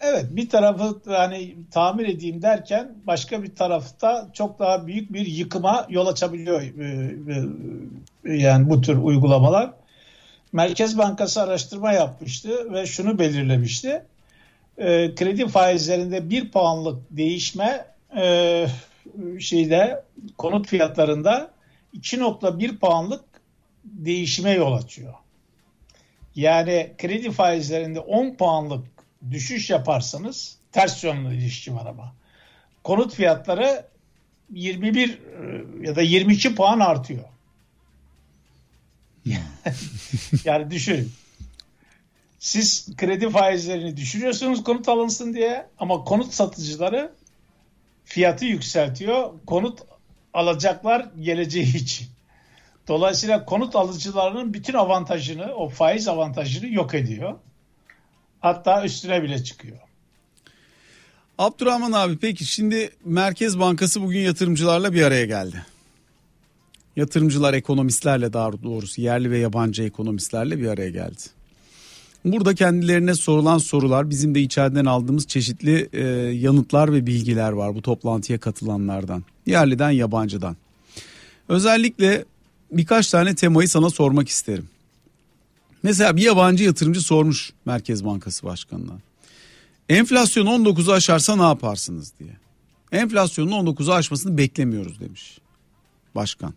Evet 0.00 0.26
bir 0.30 0.48
tarafı 0.48 1.00
hani 1.06 1.56
tamir 1.70 2.08
edeyim 2.08 2.42
derken 2.42 2.94
başka 3.06 3.42
bir 3.42 3.54
tarafta 3.54 4.28
çok 4.32 4.58
daha 4.58 4.86
büyük 4.86 5.12
bir 5.12 5.26
yıkıma 5.26 5.86
yol 5.90 6.06
açabiliyor 6.06 6.62
e, 6.62 6.66
e, 8.24 8.34
yani 8.36 8.70
bu 8.70 8.80
tür 8.80 8.96
uygulamalar. 8.96 9.70
Merkez 10.52 10.98
Bankası 10.98 11.42
araştırma 11.42 11.92
yapmıştı 11.92 12.72
ve 12.72 12.86
şunu 12.86 13.18
belirlemişti. 13.18 14.02
E, 14.78 15.14
kredi 15.14 15.48
faizlerinde 15.48 16.30
bir 16.30 16.50
puanlık 16.50 17.02
değişme 17.10 17.86
şeyde 19.40 20.04
konut 20.38 20.68
fiyatlarında 20.68 21.50
2.1 21.94 22.78
puanlık 22.78 23.24
değişime 23.84 24.50
yol 24.50 24.72
açıyor. 24.72 25.14
Yani 26.34 26.92
kredi 26.98 27.30
faizlerinde 27.30 28.00
10 28.00 28.34
puanlık 28.34 28.95
düşüş 29.30 29.70
yaparsanız 29.70 30.58
ters 30.72 31.04
yönlü 31.04 31.34
ilişki 31.34 31.74
var 31.74 31.86
ama. 31.86 32.14
Konut 32.84 33.14
fiyatları 33.14 33.86
21 34.50 35.10
e, 35.10 35.16
ya 35.80 35.96
da 35.96 36.02
22 36.02 36.54
puan 36.54 36.80
artıyor. 36.80 37.24
yani 40.44 40.70
düşün. 40.70 41.12
Siz 42.38 42.96
kredi 42.96 43.30
faizlerini 43.30 43.96
düşürüyorsunuz 43.96 44.64
konut 44.64 44.88
alınsın 44.88 45.34
diye 45.34 45.66
ama 45.78 46.04
konut 46.04 46.34
satıcıları 46.34 47.12
fiyatı 48.04 48.44
yükseltiyor. 48.44 49.32
Konut 49.46 49.80
alacaklar 50.34 51.08
geleceği 51.20 51.76
için. 51.76 52.08
Dolayısıyla 52.88 53.44
konut 53.44 53.76
alıcılarının 53.76 54.54
bütün 54.54 54.74
avantajını, 54.74 55.54
o 55.54 55.68
faiz 55.68 56.08
avantajını 56.08 56.68
yok 56.68 56.94
ediyor. 56.94 57.34
Hatta 58.46 58.84
üstüne 58.84 59.22
bile 59.22 59.44
çıkıyor. 59.44 59.76
Abdurrahman 61.38 61.92
abi 61.92 62.16
peki 62.18 62.44
şimdi 62.44 62.90
Merkez 63.04 63.58
Bankası 63.58 64.02
bugün 64.02 64.20
yatırımcılarla 64.20 64.92
bir 64.92 65.02
araya 65.02 65.24
geldi. 65.24 65.66
Yatırımcılar 66.96 67.54
ekonomistlerle 67.54 68.32
daha 68.32 68.52
doğrusu 68.52 69.00
yerli 69.00 69.30
ve 69.30 69.38
yabancı 69.38 69.82
ekonomistlerle 69.82 70.58
bir 70.58 70.66
araya 70.66 70.90
geldi. 70.90 71.22
Burada 72.24 72.54
kendilerine 72.54 73.14
sorulan 73.14 73.58
sorular 73.58 74.10
bizim 74.10 74.34
de 74.34 74.40
içeriden 74.40 74.84
aldığımız 74.84 75.26
çeşitli 75.26 75.88
e, 75.92 76.04
yanıtlar 76.34 76.92
ve 76.92 77.06
bilgiler 77.06 77.52
var 77.52 77.74
bu 77.74 77.82
toplantıya 77.82 78.40
katılanlardan. 78.40 79.24
Yerliden 79.46 79.90
yabancıdan. 79.90 80.56
Özellikle 81.48 82.24
birkaç 82.72 83.10
tane 83.10 83.34
temayı 83.34 83.68
sana 83.68 83.90
sormak 83.90 84.28
isterim. 84.28 84.68
Mesela 85.86 86.16
bir 86.16 86.22
yabancı 86.22 86.64
yatırımcı 86.64 87.00
sormuş 87.00 87.52
Merkez 87.64 88.04
Bankası 88.04 88.46
Başkanı'na. 88.46 88.92
Enflasyon 89.88 90.46
19'u 90.46 90.92
aşarsa 90.92 91.36
ne 91.36 91.42
yaparsınız 91.42 92.12
diye. 92.18 92.36
Enflasyonun 92.92 93.66
19'u 93.66 93.92
aşmasını 93.92 94.38
beklemiyoruz 94.38 95.00
demiş 95.00 95.38
başkan. 96.14 96.54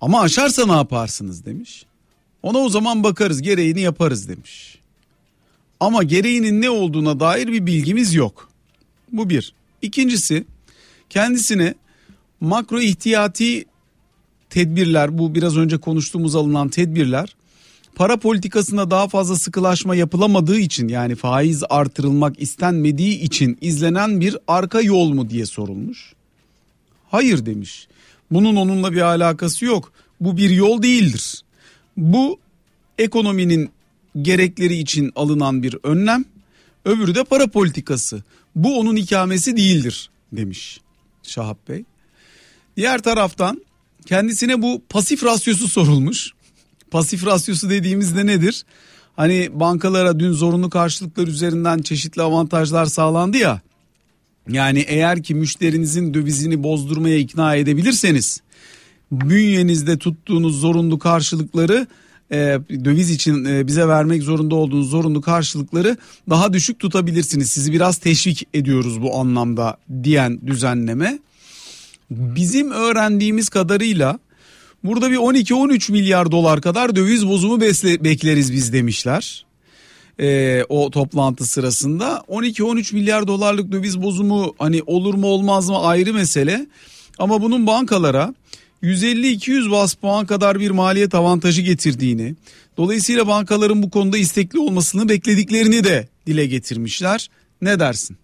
Ama 0.00 0.20
aşarsa 0.20 0.66
ne 0.66 0.72
yaparsınız 0.72 1.44
demiş. 1.44 1.86
Ona 2.42 2.58
o 2.58 2.68
zaman 2.68 3.04
bakarız 3.04 3.42
gereğini 3.42 3.80
yaparız 3.80 4.28
demiş. 4.28 4.78
Ama 5.80 6.02
gereğinin 6.02 6.62
ne 6.62 6.70
olduğuna 6.70 7.20
dair 7.20 7.48
bir 7.48 7.66
bilgimiz 7.66 8.14
yok. 8.14 8.50
Bu 9.12 9.30
bir. 9.30 9.54
İkincisi 9.82 10.44
kendisine 11.10 11.74
makro 12.40 12.80
ihtiyati 12.80 13.64
tedbirler 14.50 15.18
bu 15.18 15.34
biraz 15.34 15.56
önce 15.56 15.78
konuştuğumuz 15.78 16.36
alınan 16.36 16.68
tedbirler 16.68 17.36
para 17.94 18.16
politikasında 18.16 18.90
daha 18.90 19.08
fazla 19.08 19.36
sıkılaşma 19.36 19.94
yapılamadığı 19.96 20.58
için 20.58 20.88
yani 20.88 21.14
faiz 21.14 21.62
artırılmak 21.70 22.42
istenmediği 22.42 23.20
için 23.20 23.58
izlenen 23.60 24.20
bir 24.20 24.36
arka 24.48 24.80
yol 24.80 25.12
mu 25.12 25.30
diye 25.30 25.46
sorulmuş. 25.46 26.12
Hayır 27.10 27.46
demiş. 27.46 27.88
Bunun 28.30 28.56
onunla 28.56 28.92
bir 28.92 29.00
alakası 29.00 29.64
yok. 29.64 29.92
Bu 30.20 30.36
bir 30.36 30.50
yol 30.50 30.82
değildir. 30.82 31.42
Bu 31.96 32.38
ekonominin 32.98 33.70
gerekleri 34.22 34.74
için 34.74 35.12
alınan 35.16 35.62
bir 35.62 35.76
önlem. 35.82 36.24
Öbürü 36.84 37.14
de 37.14 37.24
para 37.24 37.46
politikası. 37.46 38.22
Bu 38.56 38.78
onun 38.78 38.96
ikamesi 38.96 39.56
değildir 39.56 40.10
demiş 40.32 40.80
Şahap 41.22 41.68
Bey. 41.68 41.84
Diğer 42.76 43.02
taraftan 43.02 43.64
kendisine 44.06 44.62
bu 44.62 44.82
pasif 44.88 45.24
rasyosu 45.24 45.68
sorulmuş. 45.68 46.32
Pasif 46.92 47.26
rasyosu 47.26 47.70
dediğimizde 47.70 48.26
nedir? 48.26 48.64
Hani 49.16 49.50
bankalara 49.52 50.18
dün 50.20 50.32
zorunlu 50.32 50.70
karşılıklar 50.70 51.26
üzerinden 51.26 51.78
çeşitli 51.78 52.22
avantajlar 52.22 52.86
sağlandı 52.86 53.36
ya. 53.36 53.60
Yani 54.48 54.84
eğer 54.88 55.22
ki 55.22 55.34
müşterinizin 55.34 56.14
dövizini 56.14 56.62
bozdurmaya 56.62 57.18
ikna 57.18 57.54
edebilirseniz 57.54 58.40
bünyenizde 59.12 59.98
tuttuğunuz 59.98 60.60
zorunlu 60.60 60.98
karşılıkları 60.98 61.86
e, 62.30 62.36
döviz 62.84 63.10
için 63.10 63.44
e, 63.44 63.66
bize 63.66 63.88
vermek 63.88 64.22
zorunda 64.22 64.54
olduğunuz 64.54 64.90
zorunlu 64.90 65.20
karşılıkları 65.20 65.96
daha 66.30 66.52
düşük 66.52 66.78
tutabilirsiniz. 66.78 67.50
Sizi 67.50 67.72
biraz 67.72 67.96
teşvik 67.96 68.48
ediyoruz 68.54 69.02
bu 69.02 69.16
anlamda 69.16 69.76
diyen 70.02 70.46
düzenleme. 70.46 71.18
Bizim 72.10 72.70
öğrendiğimiz 72.70 73.48
kadarıyla 73.48 74.18
burada 74.84 75.10
bir 75.10 75.16
12-13 75.16 75.92
milyar 75.92 76.30
dolar 76.30 76.60
kadar 76.60 76.96
döviz 76.96 77.28
bozumu 77.28 77.60
besle, 77.60 78.04
bekleriz 78.04 78.52
biz 78.52 78.72
demişler. 78.72 79.44
E, 80.20 80.64
o 80.68 80.90
toplantı 80.90 81.46
sırasında 81.46 82.24
12-13 82.28 82.94
milyar 82.94 83.26
dolarlık 83.26 83.72
döviz 83.72 84.02
bozumu 84.02 84.54
hani 84.58 84.82
olur 84.86 85.14
mu 85.14 85.26
olmaz 85.26 85.68
mı 85.68 85.78
ayrı 85.78 86.14
mesele. 86.14 86.66
Ama 87.18 87.42
bunun 87.42 87.66
bankalara 87.66 88.34
150-200 88.82 89.70
bas 89.70 89.94
puan 89.94 90.26
kadar 90.26 90.60
bir 90.60 90.70
maliyet 90.70 91.14
avantajı 91.14 91.62
getirdiğini, 91.62 92.34
dolayısıyla 92.76 93.26
bankaların 93.26 93.82
bu 93.82 93.90
konuda 93.90 94.18
istekli 94.18 94.58
olmasını 94.58 95.08
beklediklerini 95.08 95.84
de 95.84 96.08
dile 96.26 96.46
getirmişler. 96.46 97.30
Ne 97.62 97.80
dersin? 97.80 98.16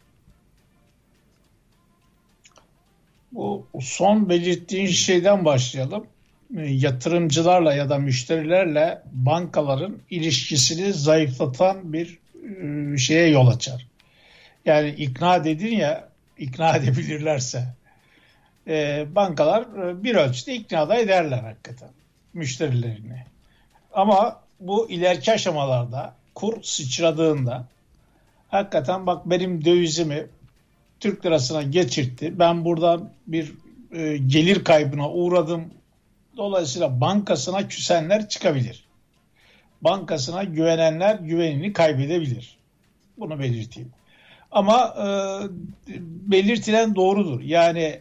Bu 3.33 3.67
son 3.81 4.29
belirttiğin 4.29 4.87
şeyden 4.87 5.45
başlayalım. 5.45 6.07
E, 6.57 6.61
yatırımcılarla 6.61 7.75
ya 7.75 7.89
da 7.89 7.99
müşterilerle 7.99 9.03
bankaların 9.13 9.99
ilişkisini 10.11 10.93
zayıflatan 10.93 11.93
bir 11.93 12.19
e, 12.95 12.99
şeye 12.99 13.29
yol 13.29 13.47
açar. 13.47 13.87
Yani 14.65 14.89
ikna 14.91 15.45
dedin 15.45 15.77
ya 15.77 16.09
ikna 16.39 16.77
edebilirlerse 16.77 17.65
e, 18.67 19.07
bankalar 19.15 19.65
bir 20.05 20.15
ölçüde 20.15 20.55
ikna 20.55 20.89
da 20.89 20.97
ederler 20.97 21.39
hakikaten 21.39 21.89
müşterilerini. 22.35 23.25
Ama 23.93 24.41
bu 24.61 24.91
ileriki 24.91 25.33
aşamalarda 25.33 26.15
kur 26.35 26.63
sıçradığında 26.63 27.65
hakikaten 28.49 29.07
bak 29.07 29.31
benim 29.31 29.65
dövizimi 29.65 30.27
Türk 31.01 31.27
lirasına 31.27 31.63
geçirtti. 31.63 32.39
Ben 32.39 32.65
buradan 32.65 33.11
bir 33.27 33.53
gelir 34.27 34.65
kaybına 34.65 35.11
uğradım. 35.11 35.65
Dolayısıyla 36.39 37.01
bankasına 37.01 37.69
küsenler 37.69 38.29
çıkabilir. 38.29 38.85
Bankasına 39.81 40.45
güvenenler 40.45 41.15
güvenini 41.15 41.73
kaybedebilir. 41.73 42.57
Bunu 43.19 43.39
belirteyim. 43.39 43.93
Ama 44.51 44.95
e, 44.99 45.07
belirtilen 46.31 46.95
doğrudur. 46.95 47.41
Yani 47.41 48.01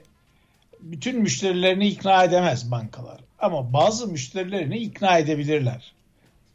bütün 0.80 1.22
müşterilerini 1.22 1.88
ikna 1.88 2.24
edemez 2.24 2.72
bankalar. 2.72 3.20
Ama 3.40 3.74
bazı 3.74 4.08
müşterilerini 4.08 4.78
ikna 4.78 5.18
edebilirler. 5.18 5.94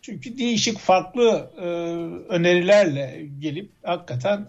Çünkü 0.03 0.39
değişik 0.39 0.79
farklı 0.79 1.51
e, 1.57 1.65
önerilerle 2.33 3.27
gelip 3.39 3.71
hakikaten 3.83 4.49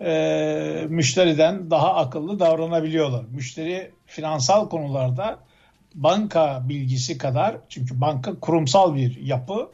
e, 0.00 0.86
müşteriden 0.88 1.70
daha 1.70 1.94
akıllı 1.94 2.40
davranabiliyorlar. 2.40 3.24
Müşteri 3.24 3.90
finansal 4.06 4.68
konularda 4.68 5.38
banka 5.94 6.62
bilgisi 6.68 7.18
kadar 7.18 7.56
çünkü 7.68 8.00
banka 8.00 8.40
kurumsal 8.40 8.94
bir 8.94 9.20
yapı 9.22 9.68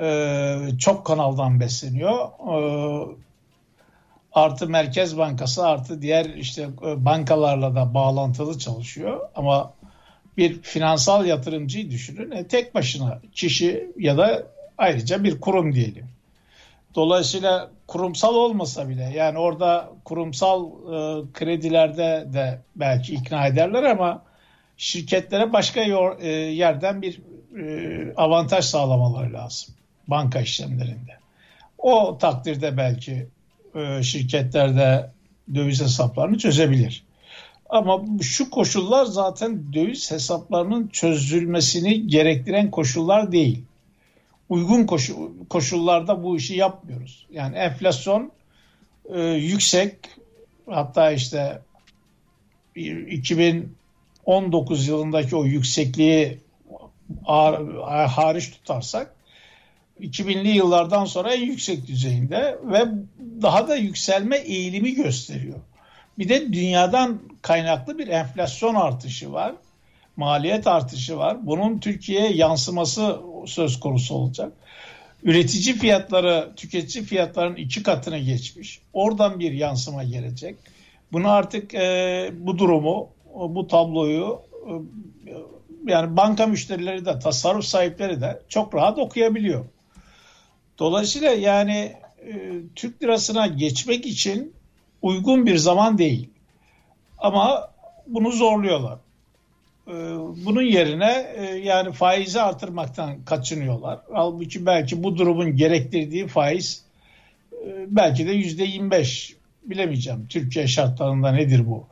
e, 0.00 0.56
çok 0.78 1.06
kanaldan 1.06 1.60
besleniyor. 1.60 2.28
E, 2.52 2.56
artı 4.32 4.68
Merkez 4.68 5.18
Bankası 5.18 5.66
artı 5.66 6.02
diğer 6.02 6.24
işte 6.24 6.62
e, 6.62 7.04
bankalarla 7.04 7.74
da 7.74 7.94
bağlantılı 7.94 8.58
çalışıyor 8.58 9.20
ama 9.34 9.72
bir 10.36 10.62
finansal 10.62 11.26
yatırımcıyı 11.26 11.90
düşünün. 11.90 12.30
E, 12.30 12.46
tek 12.46 12.74
başına 12.74 13.20
kişi 13.32 13.90
ya 13.98 14.18
da 14.18 14.42
ayrıca 14.78 15.24
bir 15.24 15.40
kurum 15.40 15.74
diyelim. 15.74 16.06
Dolayısıyla 16.94 17.70
kurumsal 17.86 18.34
olmasa 18.34 18.88
bile 18.88 19.12
yani 19.16 19.38
orada 19.38 19.88
kurumsal 20.04 20.66
e, 20.66 21.22
kredilerde 21.32 22.28
de 22.32 22.58
belki 22.76 23.14
ikna 23.14 23.46
ederler 23.46 23.82
ama 23.82 24.22
şirketlere 24.80 25.52
başka 25.52 25.80
e, 26.20 26.28
yerden 26.28 27.02
bir 27.02 27.20
e, 27.58 28.14
avantaj 28.16 28.64
sağlamaları 28.64 29.32
lazım 29.32 29.74
banka 30.08 30.40
işlemlerinde. 30.40 31.18
O 31.78 32.18
takdirde 32.20 32.76
belki 32.76 33.26
e, 33.74 34.02
şirketlerde 34.02 35.10
döviz 35.54 35.82
hesaplarını 35.82 36.38
çözebilir. 36.38 37.04
Ama 37.68 38.02
şu 38.22 38.50
koşullar 38.50 39.04
zaten 39.04 39.72
döviz 39.72 40.10
hesaplarının 40.10 40.88
çözülmesini 40.88 42.06
gerektiren 42.06 42.70
koşullar 42.70 43.32
değil 43.32 43.64
uygun 44.48 44.86
koşu, 44.86 45.32
koşullarda 45.48 46.22
bu 46.22 46.36
işi 46.36 46.54
yapmıyoruz. 46.54 47.26
Yani 47.32 47.56
enflasyon 47.56 48.32
yüksek 49.36 49.96
hatta 50.66 51.12
işte 51.12 51.62
2019 54.30 54.88
yılındaki 54.88 55.36
o 55.36 55.44
yüksekliği 55.44 56.38
hariç 58.06 58.50
tutarsak 58.50 59.14
2000'li 60.00 60.48
yıllardan 60.48 61.04
sonra 61.04 61.34
en 61.34 61.44
yüksek 61.44 61.86
düzeyinde 61.86 62.58
ve 62.64 62.84
daha 63.42 63.68
da 63.68 63.76
yükselme 63.76 64.36
eğilimi 64.36 64.94
gösteriyor. 64.94 65.58
Bir 66.18 66.28
de 66.28 66.52
dünyadan 66.52 67.20
kaynaklı 67.42 67.98
bir 67.98 68.08
enflasyon 68.08 68.74
artışı 68.74 69.32
var 69.32 69.54
maliyet 70.16 70.66
artışı 70.66 71.18
var. 71.18 71.46
Bunun 71.46 71.78
Türkiye'ye 71.78 72.32
yansıması 72.32 73.20
söz 73.46 73.80
konusu 73.80 74.14
olacak. 74.14 74.52
Üretici 75.22 75.74
fiyatları 75.74 76.48
tüketici 76.56 77.04
fiyatların 77.04 77.56
iki 77.56 77.82
katına 77.82 78.18
geçmiş. 78.18 78.80
Oradan 78.92 79.40
bir 79.40 79.52
yansıma 79.52 80.04
gelecek. 80.04 80.56
Bunu 81.12 81.30
artık 81.30 81.74
e, 81.74 82.30
bu 82.38 82.58
durumu, 82.58 83.08
bu 83.34 83.66
tabloyu 83.66 84.42
e, 84.66 84.72
yani 85.86 86.16
banka 86.16 86.46
müşterileri 86.46 87.04
de 87.06 87.18
tasarruf 87.18 87.64
sahipleri 87.64 88.20
de 88.20 88.42
çok 88.48 88.74
rahat 88.74 88.98
okuyabiliyor. 88.98 89.64
Dolayısıyla 90.78 91.30
yani 91.30 91.96
e, 92.26 92.52
Türk 92.74 93.02
lirasına 93.02 93.46
geçmek 93.46 94.06
için 94.06 94.54
uygun 95.02 95.46
bir 95.46 95.56
zaman 95.56 95.98
değil. 95.98 96.28
Ama 97.18 97.70
bunu 98.06 98.32
zorluyorlar. 98.32 98.98
Ee, 99.88 99.92
bunun 100.44 100.62
yerine 100.62 101.26
e, 101.36 101.44
yani 101.44 101.92
faizi 101.92 102.40
artırmaktan 102.40 103.24
kaçınıyorlar. 103.24 103.98
Halbuki 104.12 104.66
belki 104.66 105.02
bu 105.02 105.16
durumun 105.16 105.56
gerektirdiği 105.56 106.26
faiz 106.26 106.84
e, 107.52 107.86
belki 107.88 108.26
de 108.26 108.32
yüzde 108.32 108.64
25 108.64 109.36
bilemeyeceğim. 109.64 110.26
Türkiye 110.28 110.66
şartlarında 110.66 111.32
nedir 111.32 111.66
bu? 111.66 111.86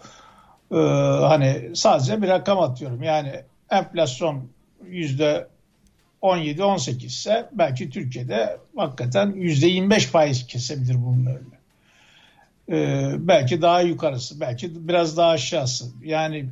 Ee, 0.72 0.76
hani 1.20 1.70
sadece 1.74 2.22
bir 2.22 2.28
rakam 2.28 2.59
atıyorum. 2.61 3.02
Yani 3.02 3.33
enflasyon 3.70 4.48
yüzde 4.87 5.48
17-18 6.22 7.07
ise 7.07 7.48
belki 7.52 7.90
Türkiye'de 7.90 8.59
hakikaten 8.76 9.33
yüzde 9.33 9.66
25 9.66 10.07
faiz 10.07 10.46
kesebilir 10.46 10.94
bunun 10.94 11.26
öyle. 11.26 11.59
Ee, 12.70 13.12
belki 13.18 13.62
daha 13.62 13.81
yukarısı, 13.81 14.40
belki 14.40 14.88
biraz 14.88 15.16
daha 15.16 15.31
aşağısı. 15.31 15.87
Yani 16.04 16.46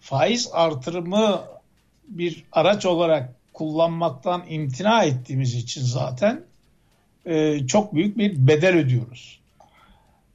faiz 0.00 0.50
artırımı 0.52 1.40
bir 2.08 2.44
araç 2.52 2.86
olarak 2.86 3.34
kullanmaktan 3.52 4.44
imtina 4.48 5.04
ettiğimiz 5.04 5.54
için 5.54 5.82
zaten 5.82 6.44
e, 7.26 7.66
çok 7.66 7.94
büyük 7.94 8.18
bir 8.18 8.46
bedel 8.46 8.76
ödüyoruz. 8.76 9.41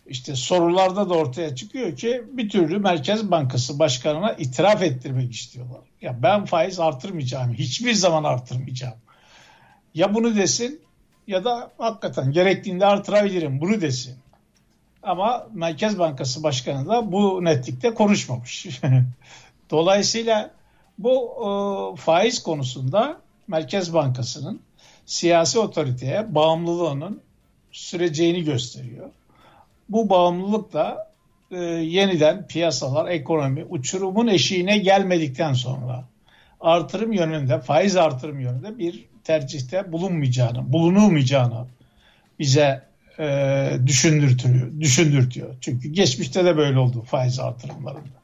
İşte 0.10 0.36
sorularda 0.36 1.10
da 1.10 1.14
ortaya 1.14 1.56
çıkıyor 1.56 1.96
ki 1.96 2.24
bir 2.32 2.50
türlü 2.50 2.80
Merkez 2.80 3.32
Bankası 3.32 3.80
Başkanı'na 3.80 4.34
itiraf 4.34 4.82
ettirmek 4.82 5.34
istiyorlar. 5.34 5.82
Ya 6.02 6.24
ben 6.24 6.46
faiz 6.46 6.80
artırmayacağım, 6.80 7.54
hiçbir 7.54 7.94
zaman 7.94 8.24
artırmayacağım. 8.24 8.98
Ya 9.94 10.16
bunu 10.16 10.36
desin 10.36 10.82
ya 11.28 11.46
da 11.46 11.72
hakikaten 11.78 12.32
gerektiğinde 12.32 12.86
artırabilirim 12.86 13.62
bunu 13.62 13.82
desin. 13.82 14.16
Ama 15.04 15.48
Merkez 15.54 16.00
Bankası 16.00 16.44
Başkanı 16.44 16.88
da 16.88 17.12
bu 17.12 17.46
netlikte 17.46 17.94
konuşmamış. 17.94 18.68
Dolayısıyla 19.70 20.52
bu 20.98 21.34
e, 21.38 21.50
faiz 22.02 22.44
konusunda 22.44 23.22
Merkez 23.48 23.94
Bankası'nın 23.94 24.62
siyasi 25.06 25.60
otoriteye 25.60 26.36
bağımlılığının 26.36 27.22
süreceğini 27.72 28.44
gösteriyor. 28.44 29.10
Bu 29.90 30.10
bağımlılık 30.10 30.74
da 30.74 31.12
e, 31.52 31.58
yeniden 31.66 32.48
piyasalar, 32.48 33.08
ekonomi 33.08 33.64
uçurumun 33.64 34.28
eşiğine 34.28 34.78
gelmedikten 34.78 35.54
sonra 35.54 36.04
artırım 36.62 37.14
yönünde, 37.14 37.60
faiz 37.60 37.96
artırım 37.96 38.40
yönünde 38.40 38.78
bir 38.78 39.06
tercihte 39.24 39.92
bulunmayacağını, 39.92 40.74
bulunulmayacağını 40.74 41.66
bize 42.40 42.84
e, 43.20 43.70
düşündürtüyor, 43.86 44.80
düşündürtüyor. 44.80 45.56
Çünkü 45.62 45.90
geçmişte 45.90 46.46
de 46.46 46.58
böyle 46.58 46.80
oldu 46.80 47.02
faiz 47.02 47.40
artırımlarında. 47.40 48.18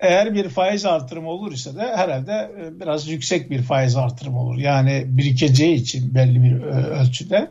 Eğer 0.00 0.34
bir 0.34 0.48
faiz 0.48 0.86
artırımı 0.86 1.28
olur 1.30 1.52
ise 1.52 1.76
de 1.76 1.96
herhalde 1.96 2.50
e, 2.60 2.80
biraz 2.80 3.08
yüksek 3.08 3.50
bir 3.50 3.62
faiz 3.62 3.96
artırımı 3.96 4.40
olur. 4.40 4.58
Yani 4.58 5.04
birikeceği 5.06 5.74
için 5.74 6.14
belli 6.14 6.42
bir 6.42 6.62
e, 6.62 6.86
ölçüde 6.86 7.50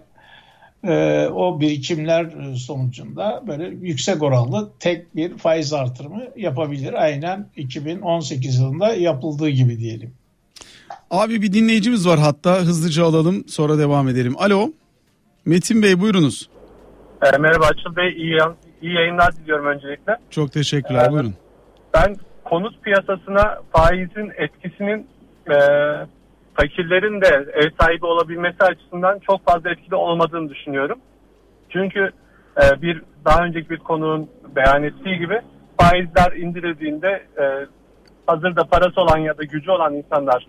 e, 0.84 1.28
o 1.28 1.60
birikimler 1.60 2.54
sonucunda 2.56 3.44
böyle 3.48 3.68
yüksek 3.82 4.24
oranlı 4.24 4.70
tek 4.80 5.16
bir 5.16 5.38
faiz 5.38 5.74
artırımı 5.74 6.24
yapabilir. 6.36 6.94
Aynen 6.94 7.50
2018 7.56 8.60
yılında 8.60 8.94
yapıldığı 8.94 9.50
gibi 9.50 9.80
diyelim. 9.80 10.14
Abi 11.12 11.42
bir 11.42 11.54
dinleyicimiz 11.54 12.08
var 12.08 12.20
hatta 12.20 12.60
hızlıca 12.60 13.06
alalım 13.06 13.44
sonra 13.48 13.78
devam 13.78 14.08
edelim. 14.08 14.36
Alo 14.38 14.72
Metin 15.46 15.84
Bey 15.84 16.00
buyurunuz. 16.00 16.50
E, 17.22 17.38
merhaba 17.38 17.66
Açıl 17.66 17.96
Bey 17.96 18.10
iyi, 18.10 18.38
iyi 18.82 18.94
yayınlar 18.94 19.36
diliyorum 19.36 19.66
öncelikle. 19.66 20.18
Çok 20.30 20.52
teşekkürler 20.52 21.08
e, 21.08 21.12
buyurun. 21.12 21.34
Ben 21.94 22.16
konut 22.44 22.84
piyasasına 22.84 23.58
faizin 23.72 24.32
etkisinin 24.38 25.08
e, 25.50 25.56
fakirlerin 26.58 27.22
de 27.22 27.52
ev 27.54 27.70
sahibi 27.80 28.06
olabilmesi 28.06 28.64
açısından 28.64 29.20
çok 29.20 29.46
fazla 29.46 29.70
etkili 29.70 29.96
olmadığını 29.96 30.50
düşünüyorum. 30.50 31.00
Çünkü 31.70 32.12
e, 32.58 32.82
bir 32.82 33.02
daha 33.26 33.44
önceki 33.44 33.70
bir 33.70 33.78
konunun 33.78 34.30
beyan 34.56 34.84
ettiği 34.84 35.18
gibi 35.18 35.42
faizler 35.80 36.32
indirildiğinde 36.38 37.24
e, 37.40 37.66
hazırda 38.28 38.64
parası 38.64 39.02
olan 39.02 39.18
ya 39.18 39.38
da 39.38 39.44
gücü 39.44 39.72
olan 39.72 39.94
insanlar 39.94 40.48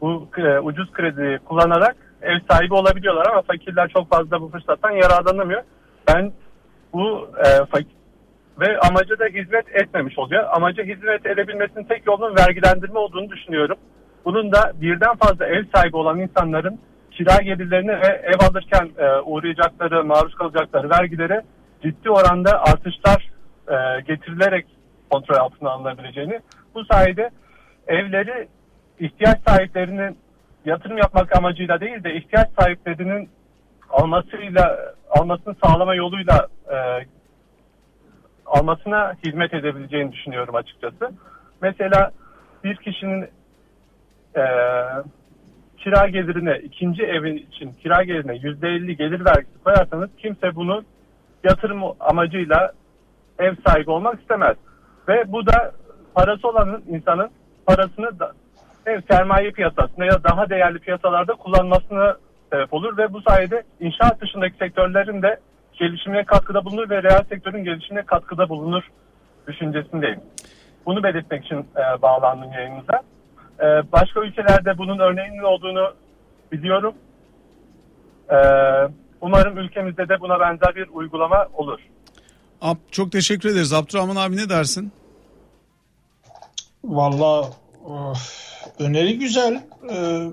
bu 0.00 0.28
e, 0.38 0.58
ucuz 0.58 0.92
kredi 0.92 1.38
kullanarak 1.44 1.96
ev 2.22 2.38
sahibi 2.50 2.74
olabiliyorlar 2.74 3.26
ama 3.26 3.42
fakirler 3.42 3.88
çok 3.88 4.10
fazla 4.10 4.40
bu 4.40 4.48
fırsattan 4.48 4.90
yararlanamıyor. 4.90 5.62
Ben 6.08 6.32
bu 6.92 7.28
e, 7.38 7.64
fakir 7.64 7.96
ve 8.60 8.78
amaca 8.78 9.18
da 9.18 9.24
hizmet 9.24 9.76
etmemiş 9.76 10.18
oluyor. 10.18 10.44
Amaca 10.52 10.84
hizmet 10.84 11.26
edebilmesinin 11.26 11.84
tek 11.84 12.06
yolunun 12.06 12.36
vergilendirme 12.36 12.98
olduğunu 12.98 13.30
düşünüyorum. 13.30 13.76
Bunun 14.26 14.52
da 14.52 14.72
birden 14.80 15.16
fazla 15.16 15.46
ev 15.46 15.64
sahibi 15.74 15.96
olan 15.96 16.20
insanların 16.20 16.80
kira 17.10 17.42
gelirlerini 17.42 17.92
ve 17.92 18.06
ev 18.06 18.50
alırken 18.50 18.90
e, 18.98 19.20
uğrayacakları, 19.20 20.04
maruz 20.04 20.34
kalacakları 20.34 20.90
vergileri 20.90 21.40
ciddi 21.82 22.10
oranda 22.10 22.62
artışlar 22.62 23.30
e, 23.68 24.00
getirilerek 24.00 24.66
kontrol 25.10 25.36
altına 25.36 25.70
alınabileceğini, 25.70 26.40
bu 26.74 26.84
sayede 26.84 27.30
evleri 27.86 28.48
ihtiyaç 29.00 29.38
sahiplerinin 29.48 30.18
yatırım 30.64 30.98
yapmak 30.98 31.36
amacıyla 31.36 31.80
değil 31.80 32.04
de 32.04 32.14
ihtiyaç 32.14 32.48
sahiplerinin 32.60 33.28
almasıyla 33.90 34.78
almasını 35.10 35.54
sağlama 35.64 35.94
yoluyla 35.94 36.46
e, 36.72 36.76
almasına 38.46 39.14
hizmet 39.26 39.54
edebileceğini 39.54 40.12
düşünüyorum 40.12 40.54
açıkçası. 40.54 41.10
Mesela 41.62 42.10
bir 42.64 42.76
kişinin 42.76 43.28
e, 44.36 44.44
kira 45.78 46.08
gelirine 46.08 46.58
ikinci 46.58 47.02
evin 47.02 47.36
için 47.36 47.72
kira 47.72 48.02
gelirine 48.02 48.36
yüzde 48.36 48.68
elli 48.68 48.96
gelir 48.96 49.24
vergisi 49.24 49.62
koyarsanız 49.64 50.10
kimse 50.18 50.56
bunu 50.56 50.84
yatırım 51.44 51.82
amacıyla 52.00 52.72
ev 53.38 53.54
sahibi 53.66 53.90
olmak 53.90 54.20
istemez. 54.20 54.56
Ve 55.08 55.32
bu 55.32 55.46
da 55.46 55.72
parası 56.14 56.48
olan 56.48 56.82
insanın 56.88 57.30
parasını 57.66 58.18
da 58.18 58.32
ev 58.86 59.00
sermaye 59.10 59.50
piyasasında 59.50 60.04
ya 60.04 60.24
daha 60.24 60.50
değerli 60.50 60.78
piyasalarda 60.78 61.32
kullanmasına 61.32 62.16
sebep 62.52 62.74
olur 62.74 62.96
ve 62.96 63.12
bu 63.12 63.20
sayede 63.20 63.62
inşaat 63.80 64.20
dışındaki 64.20 64.56
sektörlerin 64.56 65.22
de 65.22 65.40
gelişimine 65.72 66.24
katkıda 66.24 66.64
bulunur 66.64 66.90
ve 66.90 67.02
reel 67.02 67.24
sektörün 67.28 67.64
gelişimine 67.64 68.02
katkıda 68.02 68.48
bulunur 68.48 68.82
düşüncesindeyim. 69.46 70.20
Bunu 70.86 71.02
belirtmek 71.02 71.44
için 71.44 71.56
e, 71.56 72.02
bağlandım 72.02 72.52
yayınımıza. 72.52 73.02
E, 73.60 73.92
başka 73.92 74.20
ülkelerde 74.20 74.78
bunun 74.78 74.98
örneğinin 74.98 75.42
olduğunu 75.42 75.94
biliyorum. 76.52 76.94
E, 78.30 78.36
umarım 79.20 79.58
ülkemizde 79.58 80.08
de 80.08 80.20
buna 80.20 80.40
benzer 80.40 80.74
bir 80.76 80.88
uygulama 80.92 81.48
olur. 81.54 81.80
Ab, 82.60 82.78
çok 82.90 83.12
teşekkür 83.12 83.48
ederiz. 83.48 83.72
Abdurrahman 83.72 84.16
abi 84.16 84.36
ne 84.36 84.48
dersin? 84.48 84.92
Valla 86.84 87.50
öneri 88.78 89.18
güzel. 89.18 89.62
Ee, 89.92 90.26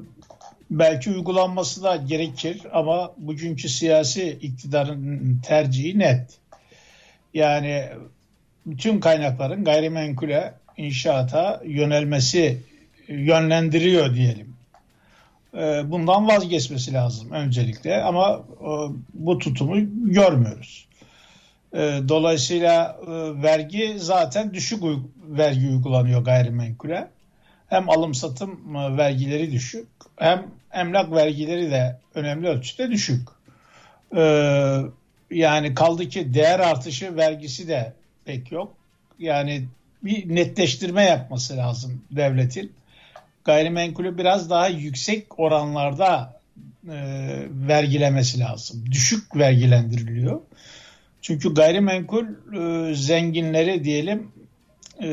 belki 0.71 1.12
uygulanması 1.12 1.83
da 1.83 1.95
gerekir 1.95 2.62
ama 2.73 3.12
bugünkü 3.17 3.69
siyasi 3.69 4.29
iktidarın 4.29 5.39
tercihi 5.47 5.99
net. 5.99 6.38
Yani 7.33 7.89
bütün 8.65 8.99
kaynakların 8.99 9.63
gayrimenkule 9.63 10.53
inşaata 10.77 11.62
yönelmesi 11.65 12.57
yönlendiriyor 13.08 14.16
diyelim. 14.16 14.54
Ee, 15.54 15.82
bundan 15.86 16.28
vazgeçmesi 16.28 16.94
lazım 16.94 17.32
öncelikle 17.32 18.04
ama 18.04 18.44
e, 18.62 18.70
bu 19.13 19.38
tutumu 19.38 19.76
görmüyoruz. 20.13 20.88
Ee, 21.74 22.00
dolayısıyla 22.08 22.98
e, 23.08 23.12
vergi 23.44 23.96
zaten 23.98 24.54
düşük 24.54 24.84
vergi 25.28 25.68
uygulanıyor 25.68 26.22
gayrimenkule. 26.26 27.08
Hem 27.68 27.89
alım 27.89 28.13
satım 28.13 28.76
e, 28.76 28.98
vergileri 28.98 29.52
düşük 29.52 29.88
hem 30.18 30.46
emlak 30.74 31.12
vergileri 31.12 31.72
de 31.72 32.00
önemli 32.16 32.48
ölçüde 32.48 32.92
düşük. 32.92 33.28
Ee, 34.16 34.78
yani 35.32 35.76
kaldı 35.76 36.10
ki 36.10 36.34
değer 36.34 36.60
artışı 36.60 37.16
vergisi 37.18 37.68
de 37.68 37.94
pek 38.26 38.52
yok. 38.52 38.74
Yani 39.20 39.66
bir 40.04 40.36
netleştirme 40.36 41.04
yapması 41.04 41.58
lazım 41.58 42.02
devletin. 42.12 42.72
Gayrimenkulü 43.45 44.17
biraz 44.17 44.49
daha 44.49 44.67
yüksek 44.67 45.39
oranlarda 45.39 46.39
e, 46.88 46.97
vergilemesi 47.49 48.39
lazım. 48.39 48.86
Düşük 48.91 49.36
vergilendiriliyor. 49.36 50.41
Çünkü 51.21 51.53
gayrimenkul 51.53 52.25
e, 52.53 52.95
zenginleri 52.95 53.84
diyelim 53.84 54.32
e, 54.99 55.08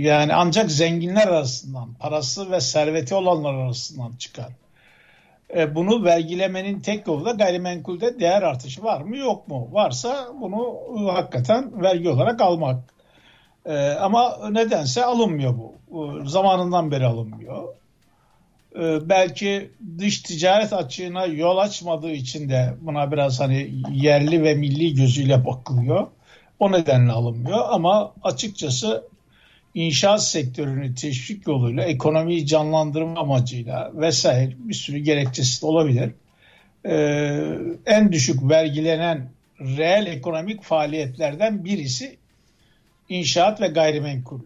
yani 0.00 0.34
ancak 0.34 0.70
zenginler 0.70 1.28
arasından 1.28 1.94
parası 1.94 2.50
ve 2.50 2.60
serveti 2.60 3.14
olanlar 3.14 3.54
arasından 3.54 4.12
çıkar. 4.12 4.48
E, 5.56 5.74
bunu 5.74 6.04
vergilemenin 6.04 6.80
tek 6.80 7.06
yolu 7.06 7.24
da 7.24 7.30
gayrimenkulde 7.30 8.20
değer 8.20 8.42
artışı 8.42 8.82
var 8.82 9.00
mı 9.00 9.16
yok 9.16 9.48
mu? 9.48 9.68
Varsa 9.72 10.28
bunu 10.40 10.78
e, 10.98 11.12
hakikaten 11.12 11.82
vergi 11.82 12.08
olarak 12.08 12.40
almak. 12.40 12.94
E, 13.66 13.74
ama 13.90 14.50
nedense 14.50 15.04
alınmıyor 15.04 15.54
bu. 15.58 15.74
E, 15.90 16.28
zamanından 16.28 16.90
beri 16.90 17.06
alınmıyor. 17.06 17.68
E, 18.76 19.08
belki 19.08 19.70
dış 19.98 20.22
ticaret 20.22 20.72
açığına 20.72 21.26
yol 21.26 21.56
açmadığı 21.56 22.12
için 22.12 22.48
de 22.48 22.74
buna 22.80 23.12
biraz 23.12 23.40
hani 23.40 23.70
yerli 23.92 24.42
ve 24.42 24.54
milli 24.54 24.94
gözüyle 24.94 25.46
bakılıyor. 25.46 26.06
O 26.58 26.72
nedenle 26.72 27.12
alınmıyor 27.12 27.58
ama 27.70 28.12
açıkçası 28.22 29.04
inşaat 29.74 30.24
sektörünü 30.24 30.94
teşvik 30.94 31.46
yoluyla 31.46 31.84
ekonomiyi 31.84 32.46
canlandırma 32.46 33.20
amacıyla 33.20 33.90
vesaire 33.94 34.52
bir 34.58 34.74
sürü 34.74 34.98
gerekçesi 34.98 35.62
de 35.62 35.66
olabilir. 35.66 36.10
Ee, 36.86 37.58
en 37.86 38.12
düşük 38.12 38.50
vergilenen 38.50 39.30
reel 39.60 40.06
ekonomik 40.06 40.62
faaliyetlerden 40.62 41.64
birisi 41.64 42.16
inşaat 43.08 43.60
ve 43.60 43.66
gayrimenkul 43.66 44.40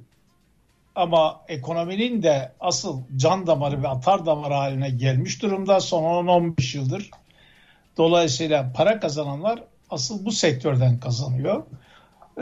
ama 0.94 1.40
ekonominin 1.48 2.22
de 2.22 2.52
asıl 2.61 3.02
can 3.16 3.46
damarı 3.46 3.82
ve 3.82 3.88
atar 3.88 4.26
damarı 4.26 4.54
haline 4.54 4.90
gelmiş 4.90 5.42
durumda 5.42 5.80
son 5.80 6.02
10-15 6.26 6.76
yıldır. 6.76 7.11
Dolayısıyla 7.96 8.72
para 8.74 9.00
kazananlar 9.00 9.62
asıl 9.90 10.24
bu 10.24 10.32
sektörden 10.32 11.00
kazanıyor. 11.00 11.62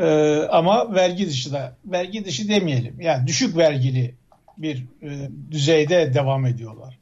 Ee, 0.01 0.43
ama 0.51 0.95
vergi 0.95 1.27
dışı 1.27 1.53
da 1.53 1.77
vergi 1.85 2.25
dışı 2.25 2.49
demeyelim. 2.49 3.01
Yani 3.01 3.27
düşük 3.27 3.57
vergili 3.57 4.15
bir 4.59 4.85
e, 5.03 5.31
düzeyde 5.51 6.15
devam 6.15 6.47
ediyorlar. 6.47 6.99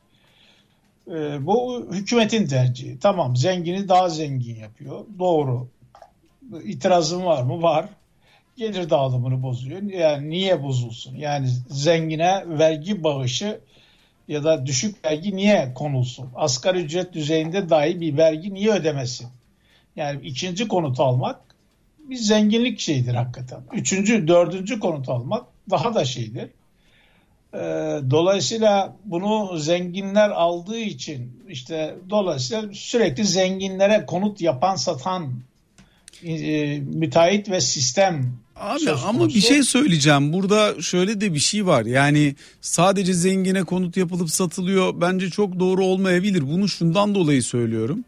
E, 1.08 1.46
bu 1.46 1.86
hükümetin 1.92 2.46
tercihi. 2.46 2.98
Tamam 2.98 3.36
zengini 3.36 3.88
daha 3.88 4.08
zengin 4.08 4.56
yapıyor. 4.56 5.04
Doğru. 5.18 5.68
İtirazım 6.64 7.24
var 7.24 7.42
mı? 7.42 7.62
Var. 7.62 7.88
Gelir 8.62 8.90
dağılımını 8.90 9.42
bozuyor. 9.42 9.82
Yani 9.82 10.30
niye 10.30 10.62
bozulsun? 10.62 11.16
Yani 11.16 11.48
zengine 11.70 12.44
vergi 12.46 13.04
bağışı 13.04 13.60
ya 14.28 14.44
da 14.44 14.66
düşük 14.66 15.04
vergi 15.04 15.36
niye 15.36 15.72
konulsun? 15.74 16.28
Asgari 16.34 16.78
ücret 16.78 17.12
düzeyinde 17.12 17.70
dahi 17.70 18.00
bir 18.00 18.16
vergi 18.16 18.54
niye 18.54 18.70
ödemesin? 18.70 19.28
Yani 19.96 20.20
ikinci 20.26 20.68
konut 20.68 21.00
almak 21.00 21.40
bir 21.98 22.16
zenginlik 22.16 22.80
şeyidir 22.80 23.14
hakikaten. 23.14 23.60
Üçüncü, 23.72 24.28
dördüncü 24.28 24.80
konut 24.80 25.08
almak 25.08 25.44
daha 25.70 25.94
da 25.94 26.04
şeydir. 26.04 26.50
Ee, 27.54 27.58
dolayısıyla 28.10 28.96
bunu 29.04 29.58
zenginler 29.58 30.30
aldığı 30.30 30.78
için 30.78 31.42
işte 31.48 31.94
dolayısıyla 32.10 32.68
sürekli 32.72 33.24
zenginlere 33.24 34.06
konut 34.06 34.40
yapan 34.40 34.76
satan 34.76 35.32
e, 36.24 36.78
müteahhit 36.80 37.50
ve 37.50 37.60
sistem 37.60 38.42
Abi 38.56 38.90
ama 38.90 39.28
bir 39.28 39.40
şey 39.40 39.62
söyleyeceğim. 39.62 40.32
Burada 40.32 40.82
şöyle 40.82 41.20
de 41.20 41.34
bir 41.34 41.38
şey 41.38 41.66
var. 41.66 41.84
Yani 41.84 42.34
sadece 42.60 43.14
zengine 43.14 43.62
konut 43.62 43.96
yapılıp 43.96 44.30
satılıyor. 44.30 45.00
Bence 45.00 45.30
çok 45.30 45.60
doğru 45.60 45.84
olmayabilir. 45.84 46.42
Bunu 46.42 46.68
şundan 46.68 47.14
dolayı 47.14 47.42
söylüyorum. 47.42 48.04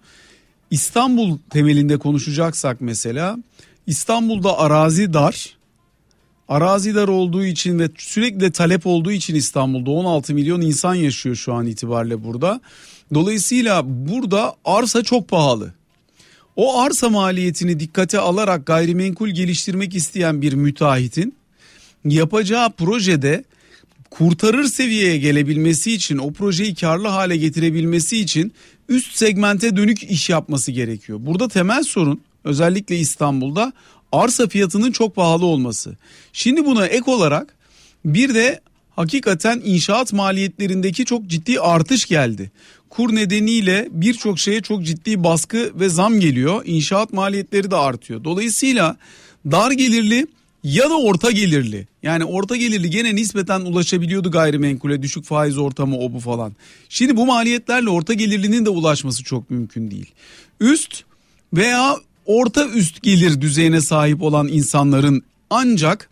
İstanbul 0.70 1.38
temelinde 1.50 1.96
konuşacaksak 1.96 2.80
mesela 2.80 3.38
İstanbul'da 3.86 4.58
arazi 4.58 5.12
dar. 5.12 5.56
Arazi 6.48 6.94
dar 6.94 7.08
olduğu 7.08 7.44
için 7.44 7.78
ve 7.78 7.88
sürekli 7.98 8.40
de 8.40 8.50
talep 8.50 8.86
olduğu 8.86 9.12
için 9.12 9.34
İstanbul'da 9.34 9.90
16 9.90 10.34
milyon 10.34 10.60
insan 10.60 10.94
yaşıyor 10.94 11.36
şu 11.36 11.54
an 11.54 11.66
itibariyle 11.66 12.24
burada. 12.24 12.60
Dolayısıyla 13.14 13.82
burada 13.86 14.54
arsa 14.64 15.02
çok 15.02 15.28
pahalı. 15.28 15.74
O 16.56 16.80
arsa 16.80 17.08
maliyetini 17.10 17.80
dikkate 17.80 18.18
alarak 18.18 18.66
gayrimenkul 18.66 19.28
geliştirmek 19.28 19.94
isteyen 19.94 20.42
bir 20.42 20.52
müteahhitin 20.52 21.34
yapacağı 22.04 22.70
projede 22.70 23.44
kurtarır 24.10 24.64
seviyeye 24.64 25.18
gelebilmesi 25.18 25.92
için 25.92 26.18
o 26.18 26.32
projeyi 26.32 26.74
karlı 26.74 27.08
hale 27.08 27.36
getirebilmesi 27.36 28.18
için 28.18 28.52
üst 28.88 29.16
segmente 29.16 29.76
dönük 29.76 30.02
iş 30.02 30.30
yapması 30.30 30.72
gerekiyor. 30.72 31.18
Burada 31.22 31.48
temel 31.48 31.82
sorun 31.82 32.20
özellikle 32.44 32.98
İstanbul'da 32.98 33.72
arsa 34.12 34.48
fiyatının 34.48 34.92
çok 34.92 35.16
pahalı 35.16 35.46
olması. 35.46 35.96
Şimdi 36.32 36.64
buna 36.64 36.86
ek 36.86 37.10
olarak 37.10 37.54
bir 38.04 38.34
de 38.34 38.60
hakikaten 38.96 39.62
inşaat 39.64 40.12
maliyetlerindeki 40.12 41.04
çok 41.04 41.26
ciddi 41.26 41.60
artış 41.60 42.06
geldi. 42.06 42.50
Kur 42.96 43.14
nedeniyle 43.14 43.88
birçok 43.90 44.38
şeye 44.38 44.60
çok 44.62 44.84
ciddi 44.84 45.24
baskı 45.24 45.72
ve 45.74 45.88
zam 45.88 46.20
geliyor. 46.20 46.62
İnşaat 46.64 47.12
maliyetleri 47.12 47.70
de 47.70 47.76
artıyor. 47.76 48.24
Dolayısıyla 48.24 48.96
dar 49.50 49.70
gelirli 49.70 50.26
ya 50.64 50.90
da 50.90 50.98
orta 50.98 51.30
gelirli. 51.30 51.86
Yani 52.02 52.24
orta 52.24 52.56
gelirli 52.56 52.90
gene 52.90 53.14
nispeten 53.14 53.60
ulaşabiliyordu 53.60 54.30
gayrimenkule 54.30 55.02
düşük 55.02 55.24
faiz 55.24 55.58
ortamı 55.58 55.98
o 55.98 56.12
bu 56.12 56.20
falan. 56.20 56.52
Şimdi 56.88 57.16
bu 57.16 57.26
maliyetlerle 57.26 57.90
orta 57.90 58.14
gelirlinin 58.14 58.64
de 58.64 58.70
ulaşması 58.70 59.24
çok 59.24 59.50
mümkün 59.50 59.90
değil. 59.90 60.10
Üst 60.60 61.02
veya 61.54 61.96
orta 62.26 62.68
üst 62.68 63.02
gelir 63.02 63.40
düzeyine 63.40 63.80
sahip 63.80 64.22
olan 64.22 64.48
insanların 64.48 65.22
ancak 65.50 66.10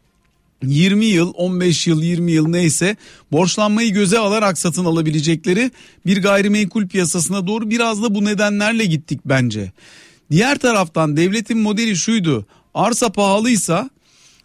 20 0.63 1.05
yıl, 1.05 1.33
15 1.37 1.87
yıl, 1.87 2.03
20 2.03 2.33
yıl 2.33 2.49
neyse 2.49 2.97
borçlanmayı 3.33 3.93
göze 3.93 4.19
alarak 4.19 4.59
satın 4.59 4.85
alabilecekleri 4.85 5.71
bir 6.07 6.23
gayrimenkul 6.23 6.89
piyasasına 6.89 7.47
doğru 7.47 7.71
biraz 7.71 8.03
da 8.03 8.15
bu 8.15 8.25
nedenlerle 8.25 8.85
gittik 8.85 9.21
bence. 9.25 9.73
Diğer 10.31 10.59
taraftan 10.59 11.17
devletin 11.17 11.59
modeli 11.59 11.97
şuydu. 11.97 12.47
Arsa 12.75 13.13
pahalıysa 13.13 13.91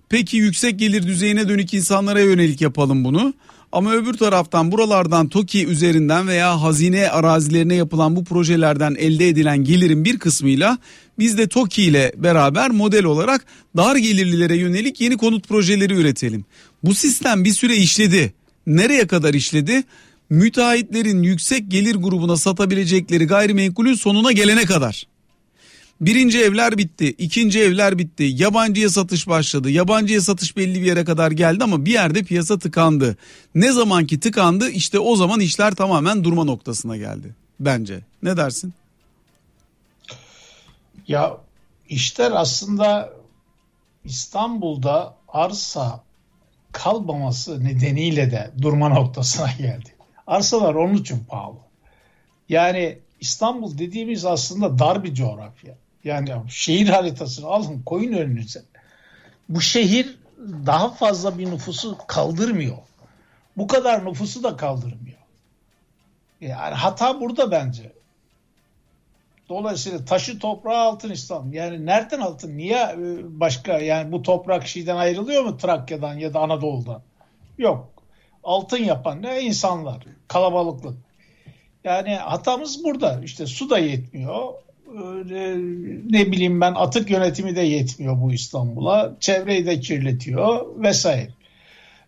peki 0.09 0.37
yüksek 0.37 0.79
gelir 0.79 1.07
düzeyine 1.07 1.49
dönük 1.49 1.73
insanlara 1.73 2.19
yönelik 2.19 2.61
yapalım 2.61 3.03
bunu. 3.03 3.33
Ama 3.71 3.93
öbür 3.93 4.13
taraftan 4.13 4.71
buralardan 4.71 5.29
TOKİ 5.29 5.65
üzerinden 5.67 6.27
veya 6.27 6.61
hazine 6.61 7.09
arazilerine 7.09 7.75
yapılan 7.75 8.15
bu 8.15 8.23
projelerden 8.23 8.95
elde 8.95 9.27
edilen 9.27 9.63
gelirin 9.63 10.05
bir 10.05 10.19
kısmıyla 10.19 10.77
biz 11.19 11.37
de 11.37 11.47
TOKİ 11.47 11.83
ile 11.83 12.13
beraber 12.17 12.71
model 12.71 13.05
olarak 13.05 13.45
dar 13.77 13.95
gelirlilere 13.95 14.55
yönelik 14.55 15.01
yeni 15.01 15.17
konut 15.17 15.47
projeleri 15.47 15.93
üretelim. 15.93 16.45
Bu 16.83 16.95
sistem 16.95 17.43
bir 17.43 17.53
süre 17.53 17.75
işledi. 17.75 18.33
Nereye 18.67 19.07
kadar 19.07 19.33
işledi? 19.33 19.83
Müteahhitlerin 20.29 21.23
yüksek 21.23 21.71
gelir 21.71 21.95
grubuna 21.95 22.37
satabilecekleri 22.37 23.27
gayrimenkulün 23.27 23.93
sonuna 23.93 24.31
gelene 24.31 24.65
kadar. 24.65 25.07
Birinci 26.01 26.41
evler 26.41 26.77
bitti, 26.77 27.07
ikinci 27.07 27.59
evler 27.59 27.97
bitti, 27.97 28.23
yabancıya 28.23 28.89
satış 28.89 29.27
başladı. 29.27 29.69
Yabancıya 29.69 30.21
satış 30.21 30.57
belli 30.57 30.81
bir 30.81 30.85
yere 30.85 31.05
kadar 31.05 31.31
geldi 31.31 31.63
ama 31.63 31.85
bir 31.85 31.91
yerde 31.91 32.23
piyasa 32.23 32.59
tıkandı. 32.59 33.17
Ne 33.55 33.71
zamanki 33.71 34.19
tıkandı 34.19 34.69
işte 34.69 34.99
o 34.99 35.15
zaman 35.15 35.39
işler 35.39 35.75
tamamen 35.75 36.23
durma 36.23 36.43
noktasına 36.43 36.97
geldi 36.97 37.35
bence. 37.59 37.99
Ne 38.23 38.37
dersin? 38.37 38.73
Ya 41.07 41.37
işler 41.89 42.31
aslında 42.31 43.13
İstanbul'da 44.05 45.15
arsa 45.27 46.03
kalmaması 46.71 47.63
nedeniyle 47.63 48.31
de 48.31 48.51
durma 48.61 48.89
noktasına 48.89 49.51
geldi. 49.57 49.95
Arsalar 50.27 50.75
onun 50.75 50.93
için 50.93 51.25
pahalı. 51.29 51.57
Yani 52.49 52.97
İstanbul 53.19 53.77
dediğimiz 53.77 54.25
aslında 54.25 54.79
dar 54.79 55.03
bir 55.03 55.13
coğrafya. 55.13 55.75
Yani 56.03 56.31
şehir 56.49 56.87
haritasını 56.87 57.47
alın 57.47 57.81
koyun 57.85 58.13
önünüze. 58.13 58.63
Bu 59.49 59.61
şehir 59.61 60.17
daha 60.65 60.89
fazla 60.89 61.37
bir 61.37 61.51
nüfusu 61.51 61.97
kaldırmıyor. 62.07 62.77
Bu 63.57 63.67
kadar 63.67 64.05
nüfusu 64.05 64.43
da 64.43 64.57
kaldırmıyor. 64.57 65.17
Yani 66.41 66.75
hata 66.75 67.21
burada 67.21 67.51
bence. 67.51 67.91
Dolayısıyla 69.49 70.05
taşı 70.05 70.39
toprağı 70.39 70.77
altın 70.77 71.09
İstanbul. 71.09 71.53
Yani 71.53 71.85
nereden 71.85 72.19
altın? 72.19 72.57
Niye 72.57 72.77
e, 72.77 73.39
başka 73.39 73.79
yani 73.79 74.11
bu 74.11 74.21
toprak 74.21 74.67
şeyden 74.67 74.95
ayrılıyor 74.95 75.43
mu 75.43 75.57
Trakya'dan 75.57 76.17
ya 76.17 76.33
da 76.33 76.39
Anadolu'dan? 76.39 77.01
Yok. 77.57 77.89
Altın 78.43 78.77
yapan 78.77 79.21
ne? 79.21 79.41
insanlar. 79.41 80.05
Kalabalıklık. 80.27 80.97
Yani 81.83 82.15
hatamız 82.15 82.83
burada. 82.83 83.21
İşte 83.23 83.45
su 83.45 83.69
da 83.69 83.79
yetmiyor. 83.79 84.53
Ne 86.09 86.31
bileyim 86.31 86.61
ben 86.61 86.73
atık 86.73 87.09
yönetimi 87.09 87.55
de 87.55 87.61
yetmiyor 87.61 88.21
bu 88.21 88.33
İstanbul'a. 88.33 89.15
Çevreyi 89.19 89.65
de 89.65 89.79
kirletiyor 89.79 90.65
vesaire. 90.83 91.29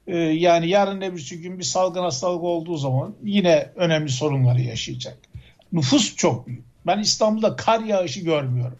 Ee, 0.08 0.18
yani 0.18 0.70
yarın 0.70 1.00
ne 1.00 1.16
bir 1.16 1.42
gün 1.42 1.60
bir 1.60 1.64
salgın 1.64 2.02
hastalık 2.02 2.44
olduğu 2.44 2.78
zaman 2.78 3.16
yine 3.24 3.70
önemli 3.76 4.10
sorunları 4.10 4.62
yaşayacak. 4.62 5.18
Nüfus 5.72 6.16
çok 6.16 6.48
büyük. 6.48 6.64
Ben 6.88 7.00
İstanbul'da 7.00 7.56
kar 7.56 7.80
yağışı 7.80 8.20
görmüyorum. 8.20 8.80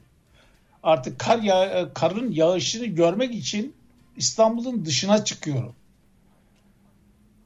Artık 0.84 1.20
kar 1.20 1.40
yağ 1.40 1.90
karın 1.94 2.32
yağışını 2.32 2.86
görmek 2.86 3.36
için 3.36 3.74
İstanbul'un 4.18 4.86
dışına 4.86 5.26
çıkıyorum. 5.26 5.76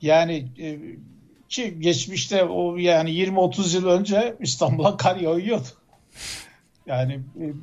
Yani 0.01 0.45
e, 0.59 0.79
ki 1.49 1.75
geçmişte 1.79 2.43
o 2.43 2.77
yani 2.77 3.11
20-30 3.11 3.75
yıl 3.75 3.85
önce 3.85 4.35
İstanbul'a 4.39 4.97
kar 4.97 5.15
yağıyordu. 5.15 5.67
Yani 6.85 7.19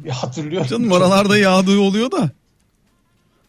e, 0.07 0.11
hatırlıyorum. 0.11 0.69
Canım 0.69 0.93
aralarda 0.93 1.39
yağdığı 1.39 1.81
oluyor 1.81 2.11
da. 2.11 2.31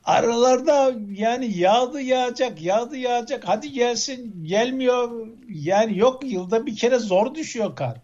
Aralarda 0.05 0.93
yani 1.11 1.57
yağdı 1.57 2.01
yağacak, 2.01 2.61
yağdı 2.61 2.97
yağacak. 2.97 3.43
Hadi 3.47 3.71
gelsin, 3.71 4.43
gelmiyor. 4.43 5.27
Yani 5.49 5.97
yok 5.97 6.23
yılda 6.23 6.65
bir 6.65 6.75
kere 6.75 6.99
zor 6.99 7.35
düşüyor 7.35 7.75
kar. 7.75 7.97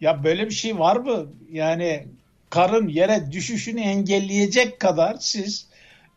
Ya 0.00 0.24
böyle 0.24 0.46
bir 0.46 0.54
şey 0.54 0.78
var 0.78 0.96
mı? 0.96 1.26
Yani 1.52 2.06
karın 2.50 2.88
yere 2.88 3.32
düşüşünü 3.32 3.80
engelleyecek 3.80 4.80
kadar 4.80 5.16
siz 5.20 5.66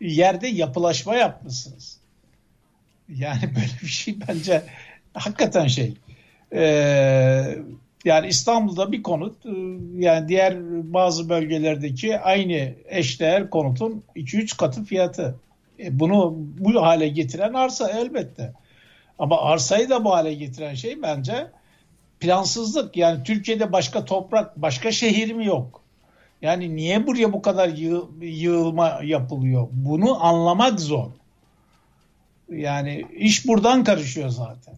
yerde 0.01 0.47
yapılaşma 0.47 1.15
yapmışsınız. 1.15 1.97
Yani 3.09 3.41
böyle 3.55 3.81
bir 3.81 3.87
şey 3.87 4.17
bence 4.27 4.63
hakikaten 5.13 5.67
şey. 5.67 5.93
Ee, 6.53 7.57
yani 8.05 8.27
İstanbul'da 8.27 8.91
bir 8.91 9.03
konut 9.03 9.45
e, 9.45 9.49
yani 9.97 10.27
diğer 10.27 10.57
bazı 10.93 11.29
bölgelerdeki 11.29 12.19
aynı 12.19 12.73
eşdeğer 12.85 13.49
konutun 13.49 14.03
2-3 14.15 14.57
katı 14.57 14.83
fiyatı. 14.83 15.35
E 15.79 15.99
bunu 15.99 16.33
bu 16.37 16.81
hale 16.81 17.07
getiren 17.07 17.53
arsa 17.53 17.89
elbette. 17.89 18.53
Ama 19.19 19.41
arsayı 19.41 19.89
da 19.89 20.05
bu 20.05 20.11
hale 20.13 20.33
getiren 20.33 20.73
şey 20.73 21.01
bence 21.01 21.47
plansızlık. 22.19 22.97
Yani 22.97 23.23
Türkiye'de 23.23 23.71
başka 23.71 24.05
toprak, 24.05 24.61
başka 24.61 24.91
şehir 24.91 25.33
mi 25.33 25.45
yok? 25.45 25.81
Yani 26.41 26.75
niye 26.75 27.07
buraya 27.07 27.33
bu 27.33 27.41
kadar 27.41 27.69
yığ, 27.69 28.01
yığılma 28.21 28.99
yapılıyor? 29.03 29.67
Bunu 29.71 30.25
anlamak 30.25 30.79
zor. 30.79 31.09
Yani 32.49 33.05
iş 33.15 33.47
buradan 33.47 33.83
karışıyor 33.83 34.29
zaten. 34.29 34.75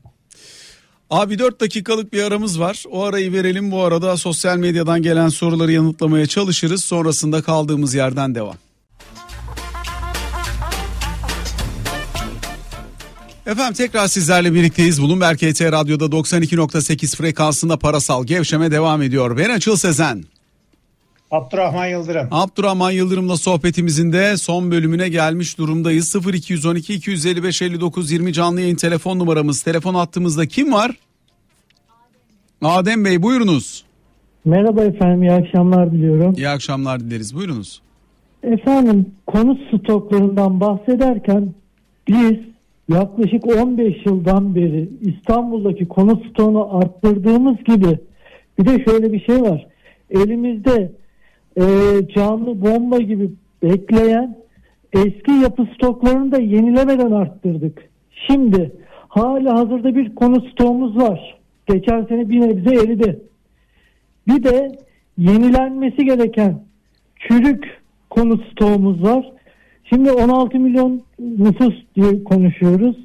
Abi 1.10 1.39
4 1.39 1.62
dakikalık 1.62 2.14
bir 2.14 2.24
aramız 2.24 2.60
var. 2.60 2.84
O 2.91 3.03
arayı 3.03 3.34
verelim. 3.34 3.72
Bu 3.72 3.84
arada 3.84 4.18
sosyal 4.18 4.58
medyadan 4.58 5.01
gelen 5.01 5.30
soruları 5.30 5.72
yanıtlamaya 5.72 6.26
çalışırız. 6.26 6.84
Sonrasında 6.84 7.41
kaldığımız 7.41 7.93
yerden 7.93 8.36
devam. 8.36 8.56
Efendim 13.45 13.74
tekrar 13.74 14.08
sizlerle 14.08 14.53
birlikteyiz. 14.53 15.01
Bloomberg 15.01 15.38
KT 15.38 15.62
Radyo'da 15.62 16.06
92.8 16.06 17.16
frekansında 17.16 17.78
parasal 17.78 18.26
gevşeme 18.26 18.72
devam 18.72 19.01
ediyor. 19.01 19.38
Ben 19.38 19.49
Açıl 19.49 19.76
Sezen. 19.76 20.24
Abdurrahman 21.32 21.88
Yıldırım. 21.88 22.28
Abdurrahman 22.32 22.91
Yıldırım'la 22.91 23.38
sohbetimizin 23.38 24.13
de 24.13 24.38
son 24.38 24.71
bölümüne 24.71 25.09
gelmiş 25.09 25.57
durumdayız. 25.57 26.15
0212 26.34 26.93
255 26.93 27.61
59 27.61 28.11
20 28.11 28.34
canlı 28.34 28.61
yayın 28.61 28.76
telefon 28.76 29.19
numaramız. 29.19 29.61
Telefon 29.61 29.93
attığımızda 29.93 30.45
kim 30.45 30.73
var? 30.73 30.91
Adem 32.61 33.05
Bey 33.05 33.21
buyurunuz. 33.23 33.86
Merhaba 34.45 34.84
efendim, 34.84 35.23
iyi 35.23 35.32
akşamlar 35.32 35.91
diliyorum. 35.91 36.34
İyi 36.38 36.49
akşamlar 36.49 36.99
dileriz. 36.99 37.36
Buyurunuz. 37.36 37.82
Efendim, 38.43 39.05
konut 39.28 39.59
stoklarından 39.67 40.59
bahsederken 40.59 41.53
biz 42.07 42.38
yaklaşık 42.89 43.47
15 43.47 44.05
yıldan 44.05 44.55
beri 44.55 44.89
İstanbul'daki 45.01 45.88
konut 45.88 46.26
stoğunu 46.30 46.78
arttırdığımız 46.78 47.57
gibi 47.57 47.99
bir 48.59 48.65
de 48.65 48.84
şöyle 48.84 49.13
bir 49.13 49.26
şey 49.26 49.41
var. 49.41 49.67
Elimizde 50.09 50.91
e, 51.58 51.64
canlı 52.16 52.62
bomba 52.62 52.97
gibi 52.97 53.32
bekleyen 53.64 54.38
eski 54.93 55.32
yapı 55.32 55.68
stoklarını 55.76 56.32
da 56.32 56.41
yenilemeden 56.41 57.12
arttırdık. 57.12 57.89
Şimdi 58.28 58.72
hala 59.08 59.53
hazırda 59.53 59.95
bir 59.95 60.16
konut 60.16 60.51
stoğumuz 60.51 60.97
var. 60.97 61.38
Geçen 61.68 62.06
sene 62.06 62.30
bir 62.30 62.41
nebze 62.41 62.76
eridi. 62.76 63.20
Bir 64.28 64.43
de 64.43 64.72
yenilenmesi 65.18 66.06
gereken 66.06 66.60
çürük 67.20 67.82
konut 68.10 68.51
stoğumuz 68.51 69.03
var. 69.03 69.32
Şimdi 69.84 70.12
16 70.12 70.60
milyon 70.60 71.01
nüfus 71.20 71.76
diye 71.95 72.24
konuşuyoruz. 72.24 72.95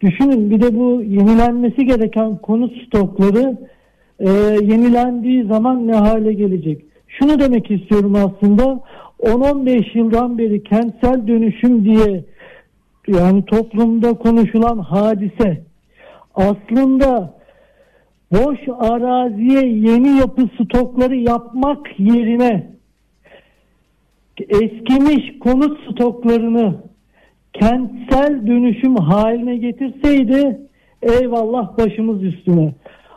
Düşünün 0.00 0.50
bir 0.50 0.62
de 0.62 0.76
bu 0.76 1.02
yenilenmesi 1.02 1.86
gereken 1.86 2.36
konut 2.36 2.86
stokları 2.86 3.58
e, 4.18 4.30
yenilendiği 4.62 5.44
zaman 5.44 5.88
ne 5.88 5.94
hale 5.94 6.32
gelecek? 6.32 6.93
Şunu 7.18 7.40
demek 7.40 7.70
istiyorum 7.70 8.14
aslında 8.14 8.80
10-15 9.20 9.98
yıldan 9.98 10.38
beri 10.38 10.62
kentsel 10.62 11.26
dönüşüm 11.26 11.84
diye 11.84 12.24
yani 13.08 13.44
toplumda 13.44 14.14
konuşulan 14.14 14.78
hadise 14.78 15.62
aslında 16.34 17.34
boş 18.32 18.58
araziye 18.78 19.66
yeni 19.66 20.18
yapı 20.18 20.48
stokları 20.54 21.16
yapmak 21.16 21.98
yerine 21.98 22.74
eskimiş 24.48 25.38
konut 25.38 25.78
stoklarını 25.90 26.74
kentsel 27.52 28.46
dönüşüm 28.46 28.96
haline 28.96 29.56
getirseydi 29.56 30.60
eyvallah 31.02 31.78
başımız 31.78 32.22
üstüne. 32.22 32.74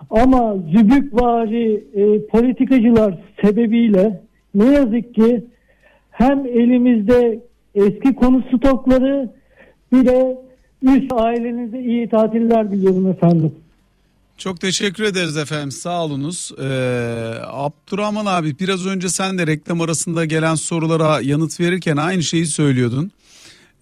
Ama 0.09 0.55
zübükvari 0.57 1.83
e, 1.93 2.27
politikacılar 2.27 3.17
sebebiyle 3.41 4.21
ne 4.55 4.65
yazık 4.65 5.15
ki 5.15 5.45
hem 6.11 6.45
elimizde 6.45 7.39
eski 7.75 8.15
konut 8.15 8.45
stokları 8.57 9.29
bir 9.93 10.05
de 10.05 10.37
üst 10.81 11.13
ailenize 11.13 11.79
iyi 11.79 12.09
tatiller 12.09 12.71
diliyorum 12.71 13.07
efendim. 13.07 13.51
Çok 14.37 14.61
teşekkür 14.61 15.03
ederiz 15.03 15.37
efendim 15.37 15.71
sağ. 15.71 16.05
Ee, 16.05 16.65
Abdurrahman 17.43 18.25
abi 18.25 18.59
biraz 18.59 18.85
önce 18.85 19.09
sen 19.09 19.37
de 19.37 19.47
reklam 19.47 19.81
arasında 19.81 20.25
gelen 20.25 20.55
sorulara 20.55 21.21
yanıt 21.21 21.59
verirken 21.59 21.97
aynı 21.97 22.23
şeyi 22.23 22.45
söylüyordun. 22.45 23.11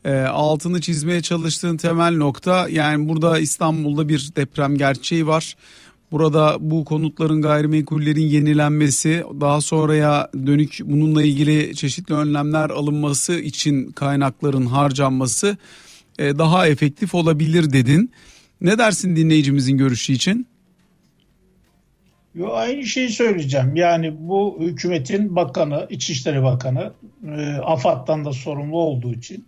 Ee, 0.05 0.19
altını 0.19 0.81
çizmeye 0.81 1.21
çalıştığın 1.21 1.77
temel 1.77 2.17
nokta 2.17 2.69
yani 2.69 3.09
burada 3.09 3.39
İstanbul'da 3.39 4.09
bir 4.09 4.29
deprem 4.35 4.77
gerçeği 4.77 5.27
var. 5.27 5.55
Burada 6.15 6.57
bu 6.59 6.85
konutların 6.85 7.41
gayrimenkullerin 7.41 8.21
yenilenmesi 8.21 9.23
daha 9.41 9.61
sonraya 9.61 10.29
dönük 10.45 10.79
bununla 10.83 11.23
ilgili 11.23 11.75
çeşitli 11.75 12.15
önlemler 12.15 12.69
alınması 12.69 13.39
için 13.39 13.91
kaynakların 13.91 14.65
harcanması 14.65 15.57
e, 16.19 16.37
daha 16.37 16.67
efektif 16.67 17.15
olabilir 17.15 17.73
dedin. 17.73 18.11
Ne 18.61 18.77
dersin 18.77 19.15
dinleyicimizin 19.15 19.77
görüşü 19.77 20.13
için? 20.13 20.47
Yo, 22.35 22.47
aynı 22.51 22.83
şeyi 22.85 23.09
söyleyeceğim. 23.09 23.75
Yani 23.75 24.13
bu 24.19 24.57
hükümetin 24.59 25.35
bakanı, 25.35 25.87
İçişleri 25.89 26.43
Bakanı 26.43 26.93
e, 27.27 27.53
AFAD'dan 27.55 28.25
da 28.25 28.33
sorumlu 28.33 28.77
olduğu 28.77 29.13
için 29.13 29.45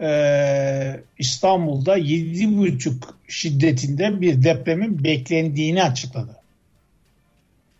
e, 0.00 1.00
İstanbul'da 1.18 1.98
7,5 1.98 2.92
şiddetinde 3.28 4.20
bir 4.20 4.42
depremin 4.42 5.04
beklendiğini 5.04 5.82
açıkladı. 5.82 6.36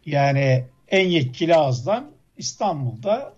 Yani 0.07 0.65
en 0.89 1.09
yetkili 1.09 1.55
ağızdan 1.55 2.11
İstanbul'da 2.39 3.35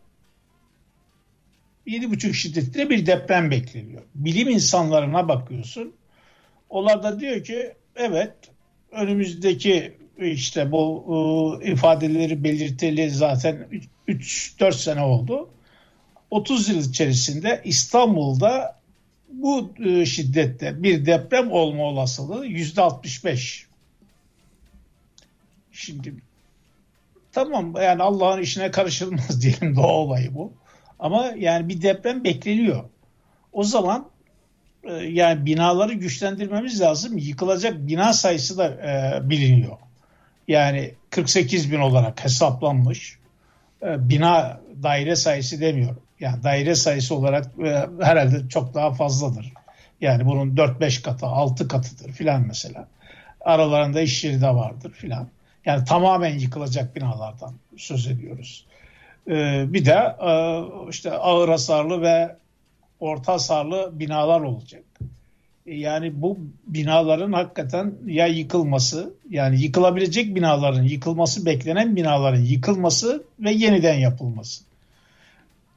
7,5 1.86 2.34
şiddetinde 2.34 2.90
bir 2.90 3.06
deprem 3.06 3.50
bekleniyor. 3.50 4.02
Bilim 4.14 4.48
insanlarına 4.48 5.28
bakıyorsun. 5.28 5.92
Onlar 6.70 7.02
da 7.02 7.20
diyor 7.20 7.44
ki 7.44 7.72
evet 7.96 8.34
önümüzdeki 8.92 9.92
işte 10.18 10.72
bu 10.72 11.60
e, 11.62 11.70
ifadeleri 11.72 12.44
belirtili 12.44 13.10
zaten 13.10 13.66
3-4 14.08 14.72
sene 14.72 15.00
oldu. 15.00 15.48
30 16.32 16.68
yıl 16.68 16.90
içerisinde 16.90 17.60
İstanbul'da 17.64 18.80
bu 19.28 19.72
e, 19.86 20.06
şiddette 20.06 20.82
bir 20.82 21.06
deprem 21.06 21.52
olma 21.52 21.82
olasılığı 21.82 22.46
yüzde 22.46 22.82
65. 22.82 23.66
Şimdi 25.72 26.14
tamam 27.32 27.74
yani 27.76 28.02
Allah'ın 28.02 28.42
işine 28.42 28.70
karışılmaz 28.70 29.42
diyelim 29.42 29.76
doğa 29.76 29.92
olayı 29.92 30.34
bu. 30.34 30.52
Ama 30.98 31.32
yani 31.38 31.68
bir 31.68 31.82
deprem 31.82 32.24
bekleniyor. 32.24 32.84
O 33.52 33.64
zaman 33.64 34.08
e, 34.84 34.92
yani 34.92 35.46
binaları 35.46 35.92
güçlendirmemiz 35.92 36.80
lazım. 36.80 37.18
Yıkılacak 37.18 37.86
bina 37.86 38.12
sayısı 38.12 38.58
da 38.58 38.68
e, 38.68 39.20
biliniyor. 39.30 39.76
Yani 40.48 40.94
48 41.10 41.72
bin 41.72 41.80
olarak 41.80 42.24
hesaplanmış. 42.24 43.18
E, 43.82 44.08
bina 44.08 44.60
daire 44.82 45.16
sayısı 45.16 45.60
demiyorum. 45.60 46.02
Yani 46.22 46.42
daire 46.42 46.74
sayısı 46.74 47.14
olarak 47.14 47.46
e, 47.64 47.86
herhalde 48.00 48.48
çok 48.48 48.74
daha 48.74 48.92
fazladır. 48.92 49.52
Yani 50.00 50.26
bunun 50.26 50.56
4-5 50.56 51.02
katı, 51.02 51.26
6 51.26 51.68
katıdır 51.68 52.12
filan 52.12 52.46
mesela. 52.46 52.88
Aralarında 53.40 54.00
iş 54.00 54.24
yeri 54.24 54.40
de 54.40 54.48
vardır 54.48 54.92
filan. 54.92 55.28
Yani 55.64 55.84
tamamen 55.84 56.38
yıkılacak 56.38 56.96
binalardan 56.96 57.54
söz 57.76 58.06
ediyoruz. 58.06 58.66
E, 59.28 59.64
bir 59.72 59.84
de 59.84 60.16
e, 60.26 60.62
işte 60.90 61.12
ağır 61.12 61.48
hasarlı 61.48 62.02
ve 62.02 62.36
orta 63.00 63.32
hasarlı 63.32 63.90
binalar 63.92 64.40
olacak. 64.40 64.82
E, 65.66 65.74
yani 65.74 66.22
bu 66.22 66.38
binaların 66.66 67.32
hakikaten 67.32 67.94
ya 68.06 68.26
yıkılması 68.26 69.14
yani 69.30 69.62
yıkılabilecek 69.62 70.34
binaların 70.34 70.82
yıkılması 70.82 71.46
beklenen 71.46 71.96
binaların 71.96 72.42
yıkılması 72.42 73.24
ve 73.40 73.52
yeniden 73.52 73.98
yapılması. 73.98 74.71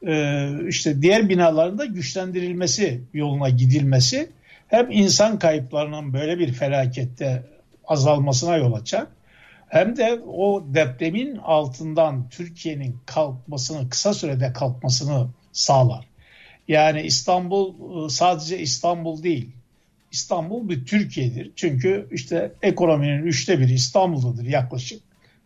Ee, 0.07 0.49
işte 0.67 1.01
diğer 1.01 1.29
binaların 1.29 1.77
da 1.77 1.85
güçlendirilmesi 1.85 3.01
yoluna 3.13 3.49
gidilmesi 3.49 4.29
hem 4.67 4.91
insan 4.91 5.39
kayıplarının 5.39 6.13
böyle 6.13 6.39
bir 6.39 6.53
felakette 6.53 7.43
azalmasına 7.87 8.57
yol 8.57 8.73
açar 8.73 9.05
hem 9.67 9.97
de 9.97 10.21
o 10.27 10.63
depremin 10.67 11.35
altından 11.35 12.29
Türkiye'nin 12.29 12.97
kalkmasını 13.05 13.89
kısa 13.89 14.13
sürede 14.13 14.53
kalkmasını 14.53 15.27
sağlar. 15.51 16.05
Yani 16.67 17.01
İstanbul 17.01 17.73
e, 18.05 18.09
sadece 18.09 18.59
İstanbul 18.59 19.23
değil. 19.23 19.51
İstanbul 20.11 20.69
bir 20.69 20.85
Türkiye'dir. 20.85 21.51
Çünkü 21.55 22.07
işte 22.11 22.51
ekonominin 22.61 23.23
üçte 23.23 23.59
biri 23.59 23.73
İstanbul'dadır 23.73 24.45
yaklaşık. 24.45 25.01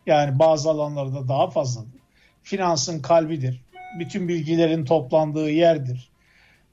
Yani 0.05 0.39
bazı 0.39 0.70
alanlarda 0.70 1.28
daha 1.28 1.49
fazladır. 1.49 1.99
Finansın 2.43 3.01
kalbidir. 3.01 3.62
Bütün 3.94 4.28
bilgilerin 4.28 4.86
toplandığı 4.86 5.50
yerdir. 5.50 6.10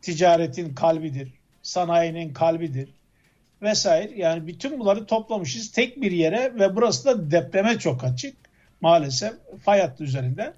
ticaretin 0.03 0.75
kalbidir, 0.75 1.33
sanayinin 1.63 2.33
kalbidir 2.33 2.89
vesaire. 3.63 4.13
Yani 4.17 4.47
bütün 4.47 4.81
bunları 4.81 5.07
toplamışız 5.07 5.73
tek 5.73 6.03
bir 6.03 6.13
yere 6.13 6.53
ve 6.55 6.77
burası 6.77 7.05
da 7.05 7.31
depreme 7.31 7.79
çok 7.79 8.05
açık 8.05 8.37
maalesef 8.81 9.33
fay 9.65 9.81
hattı 9.81 10.05
üzerinde 10.05 10.53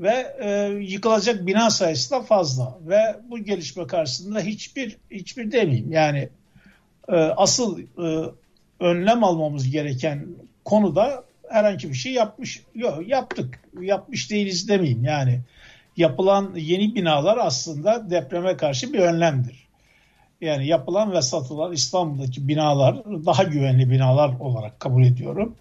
ve 0.00 0.36
e, 0.40 0.68
yıkılacak 0.80 1.46
bina 1.46 1.70
sayısı 1.70 2.10
da 2.10 2.22
fazla 2.22 2.78
ve 2.86 3.00
bu 3.30 3.38
gelişme 3.38 3.86
karşısında 3.86 4.40
hiçbir 4.40 4.96
hiçbir 5.10 5.52
demeyeyim 5.52 5.92
yani 5.92 6.28
e, 7.08 7.14
asıl 7.16 7.80
e, 7.80 8.30
önlem 8.80 9.24
almamız 9.24 9.70
gereken 9.70 10.26
konuda 10.64 11.24
herhangi 11.48 11.88
bir 11.88 11.94
şey 11.94 12.12
yapmış 12.12 12.62
yok 12.74 13.08
yaptık 13.08 13.60
yapmış 13.80 14.30
değiliz 14.30 14.68
demeyeyim 14.68 15.04
yani 15.04 15.40
yapılan 15.98 16.54
yeni 16.56 16.94
binalar 16.94 17.38
aslında 17.40 18.10
depreme 18.10 18.56
karşı 18.56 18.92
bir 18.92 18.98
önlemdir. 18.98 19.68
Yani 20.40 20.66
yapılan 20.66 21.12
ve 21.12 21.22
satılan 21.22 21.72
İstanbul'daki 21.72 22.48
binalar 22.48 23.04
daha 23.26 23.42
güvenli 23.42 23.90
binalar 23.90 24.40
olarak 24.40 24.80
kabul 24.80 25.04
ediyorum. 25.04 25.54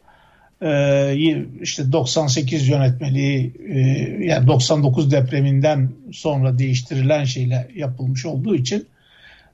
Ee, 0.62 1.16
işte 1.62 1.92
98 1.92 2.68
yönetmeliği 2.68 3.54
e, 3.70 3.80
yani 4.26 4.48
99 4.48 5.12
depreminden 5.12 5.92
sonra 6.12 6.60
değiştirilen 6.60 7.24
şeyle 7.24 7.68
yapılmış 7.76 8.26
olduğu 8.26 8.56
için 8.56 8.88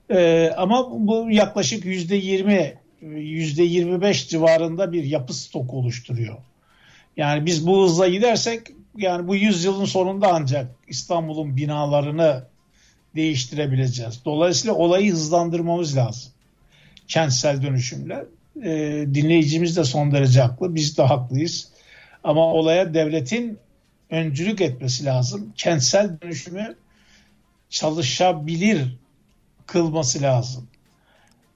e, 0.10 0.50
ama 0.58 0.88
bu 0.92 1.32
yaklaşık 1.32 1.86
yüzde 1.86 2.16
20 2.16 2.74
yüzde 3.12 3.64
25 3.64 4.28
civarında 4.28 4.92
bir 4.92 5.04
yapı 5.04 5.34
stok 5.34 5.74
oluşturuyor. 5.74 6.38
Yani 7.18 7.46
biz 7.46 7.68
bu 7.68 7.84
hızla 7.84 8.08
gidersek 8.08 8.62
yani 8.98 9.28
bu 9.28 9.36
yüzyılın 9.36 9.86
sonunda 9.86 10.34
ancak 10.34 10.72
İstanbul'un 10.88 11.58
binalarını 11.58 12.44
değiştirebileceğiz. 13.16 14.26
Dolayısıyla 14.26 14.76
olayı 14.76 15.12
hızlandırmamız 15.12 15.98
lazım. 15.98 16.32
Kentsel 17.08 17.62
dönüşümle. 17.62 18.26
E, 18.64 18.72
dinleyicimiz 19.14 19.78
de 19.78 19.84
son 19.84 20.12
derece 20.12 20.42
haklı. 20.42 20.76
Biz 20.76 20.98
de 20.98 21.04
haklıyız. 21.04 21.70
Ama 22.24 22.42
olaya 22.54 22.94
devletin 22.94 23.60
öncülük 24.10 24.62
etmesi 24.62 25.06
lazım. 25.06 25.54
Kentsel 25.58 26.22
dönüşümü 26.22 26.76
çalışabilir 27.70 28.98
kılması 29.66 30.22
lazım. 30.22 30.68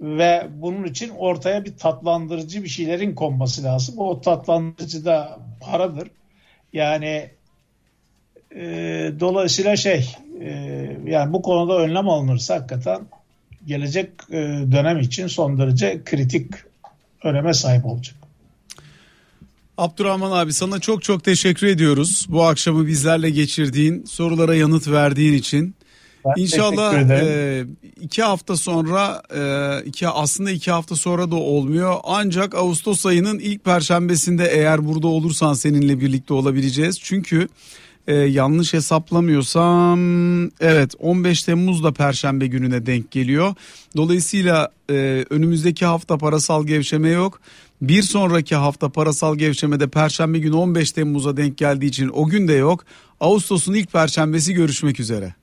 Ve 0.02 0.48
bunun 0.56 0.84
için 0.84 1.10
ortaya 1.10 1.66
bir 1.66 1.78
tatlandırıcı 1.78 2.64
bir 2.64 2.70
şeylerin 2.70 3.16
konması 3.16 3.64
lazım. 3.64 3.98
O 3.98 4.22
tatlandırıcı 4.22 5.06
da 5.06 5.40
paradır. 5.60 6.12
Yani 6.78 7.30
e, 8.56 8.62
dolayısıyla 9.20 9.76
şey 9.76 10.16
e, 10.42 10.52
yani 11.06 11.34
bu 11.34 11.42
konuda 11.42 11.78
önlem 11.78 12.10
alınırsa 12.10 12.56
hakikaten 12.56 13.02
gelecek 13.68 14.10
e, 14.30 14.38
dönem 14.72 15.00
için 15.00 15.28
son 15.28 15.60
derece 15.60 16.02
kritik 16.06 16.52
öneme 17.24 17.54
sahip 17.54 17.86
olacak. 17.86 18.16
Abdurrahman 19.78 20.32
abi 20.32 20.54
sana 20.54 20.80
çok 20.80 21.04
çok 21.04 21.24
teşekkür 21.24 21.68
ediyoruz. 21.68 22.26
Bu 22.30 22.44
akşamı 22.44 22.88
bizlerle 22.88 23.30
geçirdiğin, 23.30 24.04
sorulara 24.06 24.56
yanıt 24.56 24.88
verdiğin 24.88 25.34
için. 25.34 25.76
Ben 26.26 26.42
İnşallah 26.42 27.10
e, 27.10 27.66
iki 28.02 28.24
hafta 28.24 28.58
sonra 28.58 29.22
e, 29.36 29.86
iki 29.86 30.08
aslında 30.08 30.52
iki 30.52 30.72
hafta 30.72 30.96
sonra 30.96 31.32
da 31.32 31.36
olmuyor. 31.36 31.96
Ancak 32.04 32.56
Ağustos 32.56 33.06
ayının 33.06 33.40
ilk 33.40 33.64
perşembesinde 33.64 34.46
eğer 34.46 34.88
burada 34.88 35.08
olursan 35.08 35.54
seninle 35.54 36.00
birlikte 36.00 36.34
olabileceğiz. 36.34 37.00
Çünkü 37.00 37.48
e, 38.08 38.14
yanlış 38.16 38.74
hesaplamıyorsam 38.74 40.00
evet 40.60 40.94
15 41.00 41.44
Temmuz 41.44 41.84
da 41.84 41.94
Perşembe 41.94 42.48
gününe 42.48 42.86
denk 42.86 43.12
geliyor. 43.12 43.56
Dolayısıyla 43.98 44.72
e, 44.90 45.26
önümüzdeki 45.30 45.86
hafta 45.86 46.18
parasal 46.18 46.66
gevşeme 46.68 47.10
yok. 47.10 47.42
Bir 47.82 48.02
sonraki 48.02 48.56
hafta 48.56 48.90
parasal 48.90 49.36
gevşemede 49.36 49.88
Perşembe 49.88 50.40
günü 50.40 50.56
15 50.56 50.92
Temmuz'a 50.92 51.38
denk 51.38 51.58
geldiği 51.58 51.86
için 51.86 52.10
o 52.14 52.28
gün 52.28 52.48
de 52.48 52.54
yok. 52.54 52.86
Ağustos'un 53.20 53.74
ilk 53.74 53.92
Perşembesi 53.92 54.54
görüşmek 54.54 55.00
üzere. 55.00 55.36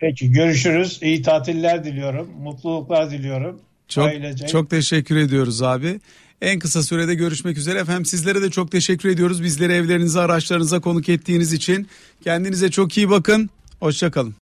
Peki 0.00 0.32
görüşürüz. 0.32 0.98
İyi 1.02 1.22
tatiller 1.22 1.84
diliyorum. 1.84 2.30
Mutluluklar 2.42 3.10
diliyorum. 3.10 3.60
Çok, 3.88 4.06
Ailecek. 4.06 4.48
çok 4.48 4.70
teşekkür 4.70 5.16
ediyoruz 5.16 5.62
abi. 5.62 6.00
En 6.42 6.58
kısa 6.58 6.82
sürede 6.82 7.14
görüşmek 7.14 7.58
üzere. 7.58 7.78
Efendim 7.78 8.04
sizlere 8.04 8.42
de 8.42 8.50
çok 8.50 8.70
teşekkür 8.70 9.08
ediyoruz. 9.08 9.42
Bizleri 9.42 9.72
evlerinize, 9.72 10.20
araçlarınıza 10.20 10.80
konuk 10.80 11.08
ettiğiniz 11.08 11.52
için. 11.52 11.88
Kendinize 12.24 12.70
çok 12.70 12.96
iyi 12.96 13.10
bakın. 13.10 13.50
Hoşçakalın. 13.80 14.34